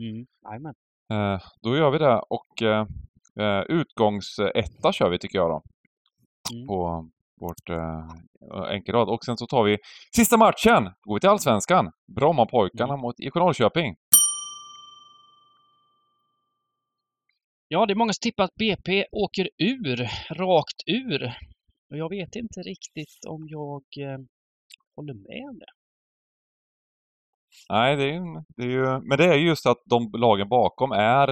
[0.00, 0.26] Mm.
[1.12, 2.86] Eh, då gör vi det och eh,
[3.40, 5.62] eh, utgångsetta kör vi tycker jag då.
[6.52, 6.66] Mm.
[6.66, 7.08] på
[7.40, 9.08] vårt eh, enkelrad.
[9.08, 9.78] Och sen så tar vi
[10.16, 10.90] sista matchen.
[11.00, 11.92] Går vi till Allsvenskan.
[12.16, 13.00] Brommapojkarna Mm.
[13.02, 13.96] mot IFK Norrköping.
[17.68, 19.96] Ja, det är många som tippar att BP åker ur,
[20.34, 21.22] rakt ur.
[21.90, 24.18] Och jag vet inte riktigt om jag eh,
[25.00, 25.72] håller med om det.
[27.70, 29.00] Nej, det är, ju- det är ju...
[29.08, 31.28] Men det är just att de lagen bakom är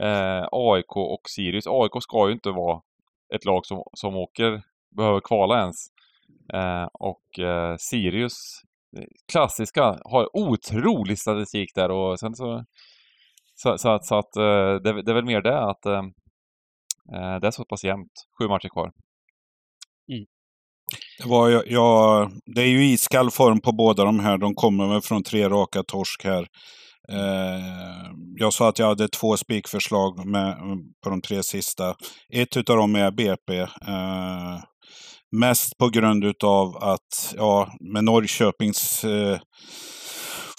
[0.00, 1.66] eh, AIK och Sirius.
[1.66, 2.80] AIK ska ju inte vara
[3.34, 4.62] ett lag som, som åker,
[4.96, 5.76] behöver kvala ens.
[6.52, 8.32] Eh, och eh, Sirius,
[8.96, 12.64] eh, klassiska, har otrolig statistik där och sen så...
[13.54, 16.02] Så, så, att- så att eh, det, det är väl mer det att eh,
[17.14, 18.12] eh det är så pass jämnt.
[18.38, 18.92] Sju matcher kvar.
[21.18, 24.38] Det, var, ja, det är ju iskall form på båda de här.
[24.38, 26.46] De kommer väl från tre raka torsk här.
[27.12, 30.56] Eh, jag sa att jag hade två spikförslag med,
[31.04, 31.94] på de tre sista.
[32.32, 33.58] Ett utav dem är BP.
[33.60, 34.60] Eh,
[35.36, 39.38] mest på grund utav att, ja, med Norrköpings eh,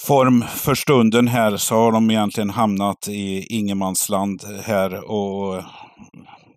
[0.08, 5.64] form för stunden här så har de egentligen hamnat i ingenmansland här och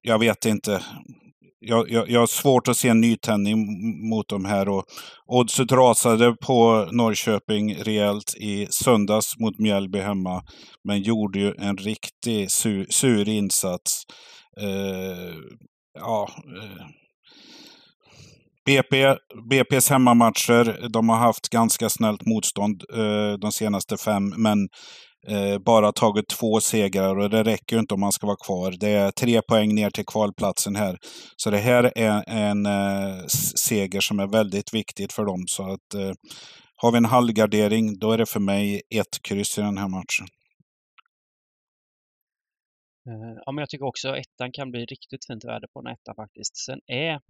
[0.03, 0.83] jag vet inte.
[1.63, 3.59] Jag, jag, jag har svårt att se en nytändning
[4.09, 4.85] mot de här och
[5.27, 10.43] oddset rasade på Norrköping rejält i söndags mot Mjällby hemma.
[10.85, 14.03] Men gjorde ju en riktig sur, sur insats.
[14.61, 15.35] Eh,
[15.99, 16.87] ja, eh,
[18.67, 19.17] BP,
[19.51, 24.69] BP's hemmamatcher, de har haft ganska snällt motstånd eh, de senaste fem, men
[25.29, 28.75] eh, bara tagit två segrar och det räcker ju inte om man ska vara kvar.
[28.81, 30.99] Det är tre poäng ner till kvalplatsen här.
[31.37, 35.45] Så det här är en eh, seger som är väldigt viktigt för dem.
[35.47, 36.13] Så att eh,
[36.77, 40.27] har vi en halvgardering, då är det för mig ett kryss i den här matchen.
[43.09, 45.87] Eh, ja, men jag tycker också att ettan kan bli riktigt fint värde på en
[45.87, 46.57] etta faktiskt.
[46.57, 47.21] Sen är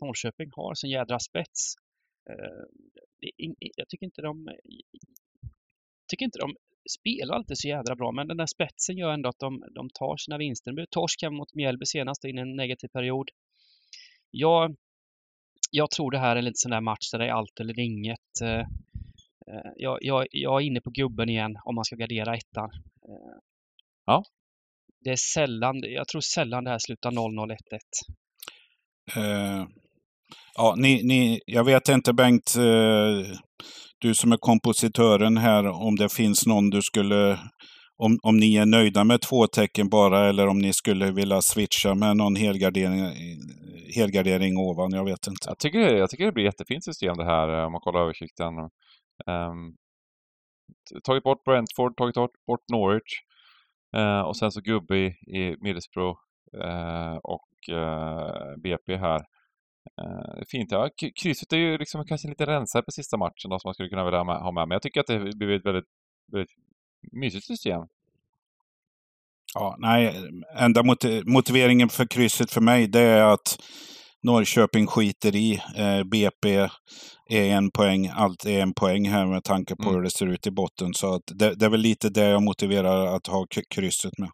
[0.00, 1.74] Norrköping har sin jädra spets.
[2.30, 2.64] Eh,
[3.76, 4.48] jag tycker inte de
[6.08, 6.56] tycker inte de
[6.90, 10.16] spelar alltid så jädra bra, men den där spetsen gör ändå att de, de tar
[10.16, 10.70] sina vinster.
[10.70, 13.30] Det blev torsk hemma mot Mjällby senast in i en negativ period.
[14.30, 14.76] Jag,
[15.70, 17.80] jag tror det här är en lite sån där match där det är allt eller
[17.80, 18.40] inget.
[18.42, 18.60] Eh,
[19.50, 22.70] eh, Jag, jag, jag är inne på gubben igen om man ska gardera ettan.
[23.08, 23.38] Eh,
[24.06, 24.22] Ja.
[25.00, 27.56] Det är sällan, jag tror sällan det här slutar 0-0-1-1.
[29.16, 29.66] Eh,
[30.54, 33.38] ja, ni, ni, jag vet inte Bengt, eh,
[34.04, 37.38] du som är kompositören här, om det finns någon du skulle,
[37.96, 41.94] om, om ni är nöjda med två tecken bara eller om ni skulle vilja switcha
[41.94, 43.00] med någon helgardering,
[43.96, 45.44] helgardering ovan, jag vet inte.
[45.48, 47.80] Jag tycker, det- jag tycker det blir ett jättefint system det här eh, om man
[47.80, 48.52] kollar översikten.
[49.26, 49.76] Um,
[51.04, 52.14] tagit bort Brentford, tagit
[52.46, 53.12] bort, Norwich
[53.96, 55.06] uh, och sen så gubbe i,
[55.38, 56.18] i Middlesbrough
[56.64, 59.20] uh, och uh, BP här.
[60.02, 60.72] Eh, fint.
[60.72, 60.90] Ja,
[61.22, 64.04] krysset är ju liksom kanske lite rensare på sista matchen då, som man skulle kunna
[64.04, 64.68] vilja ha med.
[64.68, 65.84] Men jag tycker att det blir ett väldigt,
[66.32, 66.50] väldigt
[67.12, 67.80] mysigt system.
[69.54, 70.14] Ja, nej,
[70.58, 73.58] enda moti- motiveringen för krysset för mig det är att
[74.22, 75.60] Norrköping skiter i.
[75.76, 76.68] Eh, BP
[77.30, 79.94] är en poäng, allt är en poäng här med tanke på Mm.
[79.94, 80.94] hur det ser ut i botten.
[80.94, 84.30] Så att det, det är väl lite det jag motiverar att ha krysset med.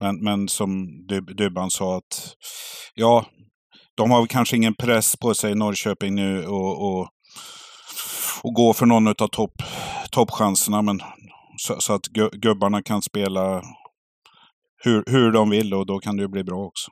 [0.00, 0.86] Men, men som
[1.36, 2.34] Dubban sa att
[2.94, 3.26] ja,
[3.96, 7.08] de har kanske ingen press på sig i Norrköping nu och, och,
[8.42, 9.52] och gå för någon av topp,
[10.10, 10.82] toppchanserna.
[10.82, 11.00] Men
[11.56, 13.62] så, så att gu- gubbarna kan spela
[14.84, 16.90] hur, hur de vill och då kan det ju bli bra också.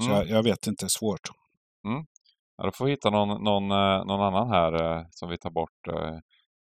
[0.00, 0.16] Så Mm.
[0.16, 1.20] jag, jag vet inte, svårt.
[2.56, 5.50] Ja, då får vi hitta någon, någon, eh, någon annan här eh, som vi tar
[5.50, 5.88] bort.
[5.88, 6.18] eh,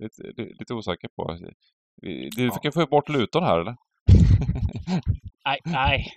[0.03, 1.37] Lite, li- lite osäker på.
[2.35, 2.59] Du Ja.
[2.63, 3.75] fick få bort Luton här eller?
[5.45, 6.13] Nej, nej.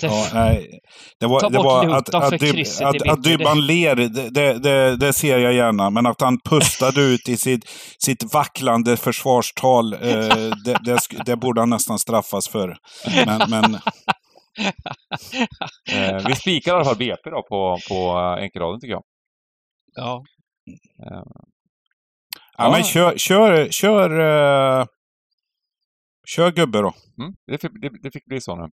[0.00, 0.80] Ja, nej,
[1.20, 4.96] det var, Ta det bort var att, att, Dyb- att, att Dybban ler, det, det,
[4.96, 5.90] det, ser jag gärna.
[5.90, 7.64] Men att han pustade ut i sitt,
[7.98, 9.98] sitt vacklande försvarstal, eh,
[10.64, 12.76] det, det, det borde han nästan straffas för.
[13.26, 13.78] Men, men
[15.92, 19.02] Eh, vi spikar i alla fall BP då på, på eh, enkelraden tycker jag.
[19.94, 20.24] Ja.
[21.06, 21.22] Eh,
[22.58, 24.86] Ja, men kör, kör, kör, uh,
[26.24, 26.92] kör gubbe då.
[27.18, 28.68] Mm, det, fick, det, det fick bli så nu.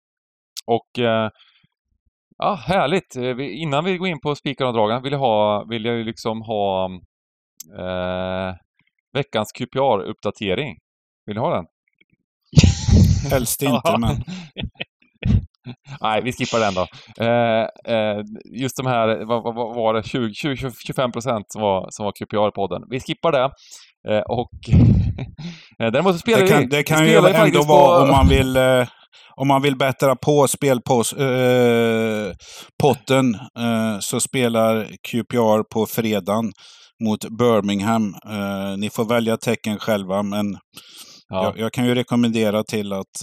[0.66, 1.30] Och eh,
[2.38, 3.16] ja, härligt.
[3.16, 5.96] Eh, vi, innan vi går in på spikar och dragen vill jag, ha, vill jag
[5.96, 6.90] ju liksom ha
[7.78, 8.56] eh,
[9.14, 10.78] veckans QPR-uppdatering.
[11.26, 11.66] Vill ni ha den?
[13.32, 14.24] Helst inte, men
[16.02, 16.88] Nej, vi skippar den då.
[17.26, 18.22] Eh, eh,
[18.62, 22.12] just de här, vad, vad var det, 20, 20, 25 procent som var, som var
[22.12, 22.84] QPR-podden.
[22.90, 23.52] Vi skippar det.
[24.10, 24.50] Eh, och
[25.80, 28.88] eh, däremot spelar det kan, det kan ju ändå vara på- om man vill, eh,
[29.36, 32.36] om man vill bättra på spelpotten
[33.60, 36.52] eh, så spelar QPR på fredagen
[37.04, 38.16] mot Birmingham.
[38.30, 40.58] Eh, ni får välja tecken själva, men
[41.30, 41.44] Ja.
[41.44, 43.22] jag, jag kan ju rekommendera till att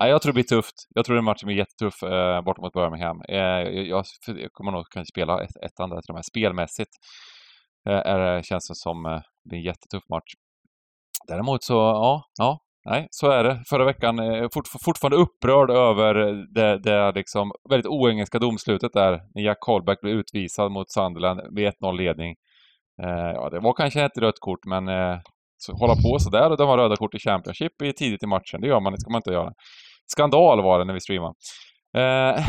[0.00, 0.74] Nej, jag tror det blir tufft.
[0.94, 3.16] Jag tror den matchen blir jättetuff eh, borta mot Birmingham.
[3.28, 6.22] Jag, jag, jag kommer nog kanske spela ett, andra till de här.
[6.22, 6.90] Spelmässigt
[7.88, 9.06] är, det- känns det som
[9.48, 10.32] det är en jättetuff match.
[11.28, 12.58] Däremot så, ja, ja,
[12.90, 13.62] nej, så är det.
[13.68, 19.20] Förra veckan, eh, fort, fortfarande upprörd över eh, det, det liksom väldigt oengelska domslutet där,
[19.34, 22.34] när Jack Colback blev utvisad mot Sunderland med 1-0 ledning.
[23.02, 25.18] Eh, ja, det var kanske ett rött kort, men eh,
[25.58, 28.68] så hålla på sådär och döma röda kort i Championship i tidigt i matchen, det
[28.68, 29.52] gör man, det ska man inte göra.
[30.06, 31.34] Skandal var det när vi streamade.
[31.96, 32.46] Eh,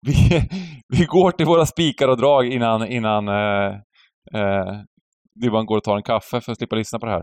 [0.02, 0.48] vi,
[0.88, 3.74] vi går till våra spikar och drag innan, innan eh,
[4.34, 4.80] eh,
[5.34, 7.22] Dybban går och tar en kaffe för att slippa lyssna på det här.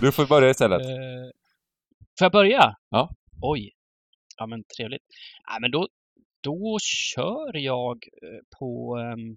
[0.00, 0.80] Du får börja istället.
[0.80, 1.30] Eh,
[2.18, 2.74] Får jag börja?
[2.90, 3.10] Ja.
[3.42, 3.70] Oj.
[4.36, 5.02] Ja, men trevligt.
[5.50, 5.88] Nej, men då,
[6.42, 8.96] då kör jag eh, på...
[8.96, 9.36] ehm,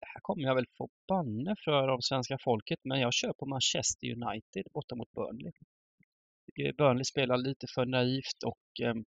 [0.00, 4.06] här kommer jag väl få banne för av svenska folket, men jag kör på Manchester
[4.06, 5.52] United borta mot Burnley.
[6.46, 9.04] Tycker Burnley spelar lite för naivt och ehm,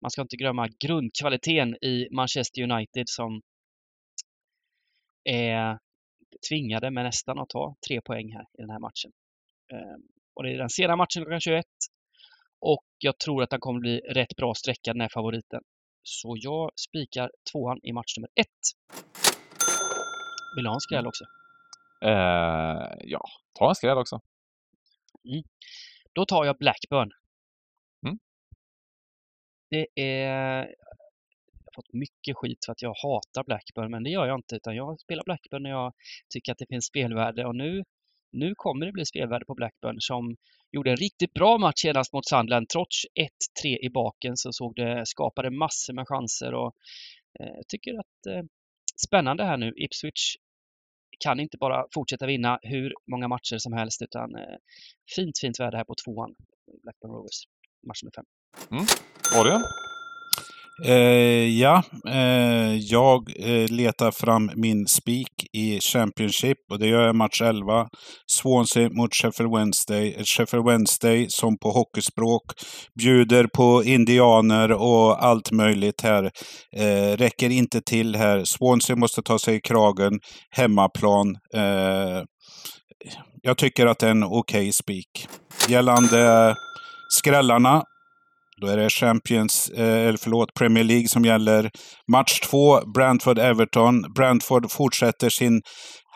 [0.00, 3.42] man ska inte glömma grundkvaliteten i Manchester United som
[5.24, 5.78] är
[6.48, 9.12] tvingade med nästan att ta tre poäng här i den här matchen.
[9.72, 10.02] Ehm,
[10.34, 11.64] Och det är den sena matchen klockan 21.
[12.60, 15.60] Och jag tror att den kommer bli rätt bra sträcka den här favoriten.
[16.02, 18.64] Så jag spikar tvåan i match nummer ett.
[20.56, 21.24] Vill du ha en skräll också?
[22.04, 23.20] Eh, ja,
[23.58, 24.20] ta en skräll också.
[26.14, 27.10] Då tar jag Blackburn.
[28.06, 28.18] Mm.
[29.70, 30.58] Det är...
[31.64, 34.56] Jag har fått mycket skit för att jag hatar Blackburn, men det gör jag inte.
[34.56, 35.92] Utan jag spelar Blackburn när jag
[36.28, 37.46] tycker att det finns spelvärde.
[37.46, 37.84] Och nu,
[38.32, 40.36] nu kommer det bli spelvärde på Blackburn som
[40.72, 42.68] gjorde en riktigt bra match senast mot Sunderland.
[42.68, 43.04] Trots
[43.64, 46.54] 1-3 i baken så såg det, skapade massor med chanser.
[46.54, 46.72] Och,
[47.40, 48.42] eh, jag tycker att eh,
[49.06, 49.72] spännande här nu.
[49.76, 50.36] Ipswich
[51.18, 54.56] kan inte bara fortsätta vinna hur många matcher som helst utan eh,
[55.16, 56.34] fint, fint väder här på tvåan.
[56.82, 57.44] Blackburn Rovers,
[57.86, 58.24] match nummer fem.
[58.70, 58.84] Mm.
[59.40, 59.64] Adrian?
[60.82, 67.10] Eh, ja, eh, jag eh, letar fram min spik i Championship och det gör jag
[67.10, 67.88] i match 11.
[68.26, 70.14] Swansea mot Sheffield Wednesday.
[70.18, 72.42] Ett Sheffield Wednesday som på hockeyspråk
[73.00, 76.30] bjuder på indianer och allt möjligt här.
[76.76, 78.44] Eh, räcker inte till här.
[78.44, 80.12] Swansea måste ta sig i kragen.
[80.50, 81.36] Hemmaplan.
[81.54, 82.22] Eh,
[83.42, 85.28] jag tycker att det är en okej spik.
[85.68, 86.54] Gällande
[87.10, 87.82] skrällarna
[88.60, 91.70] då är det Champions, eh, förlåt, Premier League som gäller.
[92.12, 94.14] Match två, Brentford-Everton.
[94.14, 95.62] Brentford fortsätter sin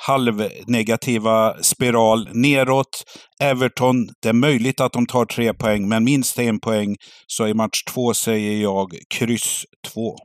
[0.07, 3.05] halvnegativa spiral neråt.
[3.43, 6.97] Everton, det är möjligt att de tar tre poäng, men minst en poäng.
[7.27, 9.65] Så i match två säger jag kryss
[9.95, 10.17] två.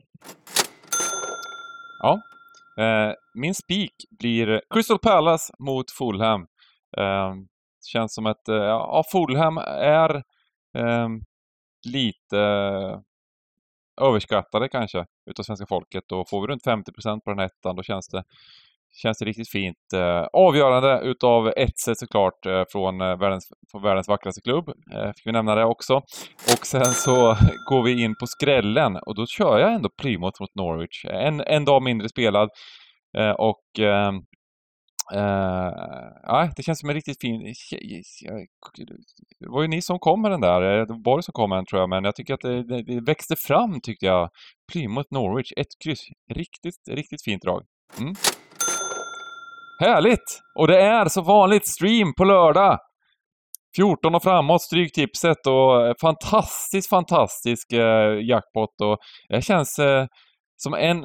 [2.02, 2.20] Ja.
[2.84, 6.40] Eh, min spik blir Crystal Palace mot Fulham.
[6.98, 7.32] Eh,
[7.92, 10.14] känns som att eh, ja, Fulham är
[10.78, 11.08] eh,
[11.86, 12.98] lite eh,
[14.00, 17.82] överskattade kanske utav svenska folket och får vi runt 50% på den här ettan då
[17.82, 18.22] känns det,
[19.02, 19.92] känns det riktigt fint.
[19.94, 24.72] Eh, avgörande utav Etze såklart eh, från, världens, från världens vackraste klubb.
[25.16, 25.94] Fick vi nämna det också.
[26.52, 27.36] Och sen så
[27.70, 31.04] går vi in på skrällen och då kör jag ändå Plymouth mot Norwich.
[31.04, 32.50] En, en dag mindre spelad
[33.38, 33.64] och
[35.12, 35.20] Uh,
[36.22, 37.54] ja, det känns som en riktigt fin...
[39.40, 40.62] Det var ju ni som kom med den där.
[40.62, 42.62] Eh, det var Borg som kom med den tror jag, men jag tycker att det,
[42.62, 44.30] det, det växte fram tyckte jag.
[44.72, 46.00] Plymouth Norwich, ett kryss.
[46.34, 47.62] Riktigt, riktigt fint drag.
[48.00, 48.14] Mm.
[49.80, 50.40] Härligt!
[50.58, 52.78] Och det är så vanligt stream på lördag.
[53.76, 58.98] 14 och framåt, Stryktipset och eh, fantastiskt, fantastisk eh, jackpot och
[59.28, 60.06] det känns eh,
[60.56, 61.04] som en...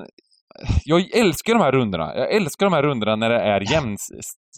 [0.83, 2.15] Jag älskar de här rundorna.
[2.15, 3.97] Jag älskar de här rundorna när det är jämn,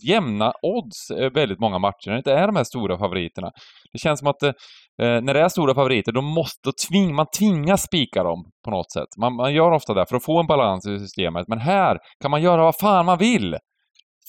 [0.07, 3.51] jämna odds eh, väldigt många matcher, när det inte är de här stora favoriterna.
[3.93, 4.51] Det känns som att eh,
[4.97, 9.09] när det är stora favoriter, då måste tving, man tvingas spika dem på något sätt.
[9.17, 12.31] Man, man gör ofta det för att få en balans i systemet, men här kan
[12.31, 13.57] man göra vad fan man vill.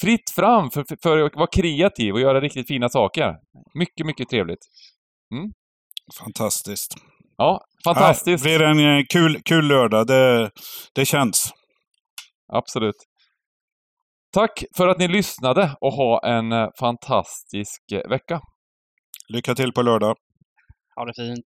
[0.01, 3.35] Fritt fram för, för, för att vara kreativ och göra riktigt fina saker.
[3.75, 4.61] Mycket, mycket trevligt.
[6.19, 6.95] Fantastiskt.
[7.37, 8.45] Ja, fantastiskt.
[8.45, 10.07] Nej, det blir en eh, kul, kul lördag.
[10.07, 10.51] Det,
[10.95, 11.53] det känns.
[12.55, 12.97] Absolut.
[14.33, 18.41] Tack för att ni lyssnade och ha en eh, fantastisk eh, vecka.
[19.29, 20.17] Lycka till på lördag.
[20.97, 21.45] Ha det fint.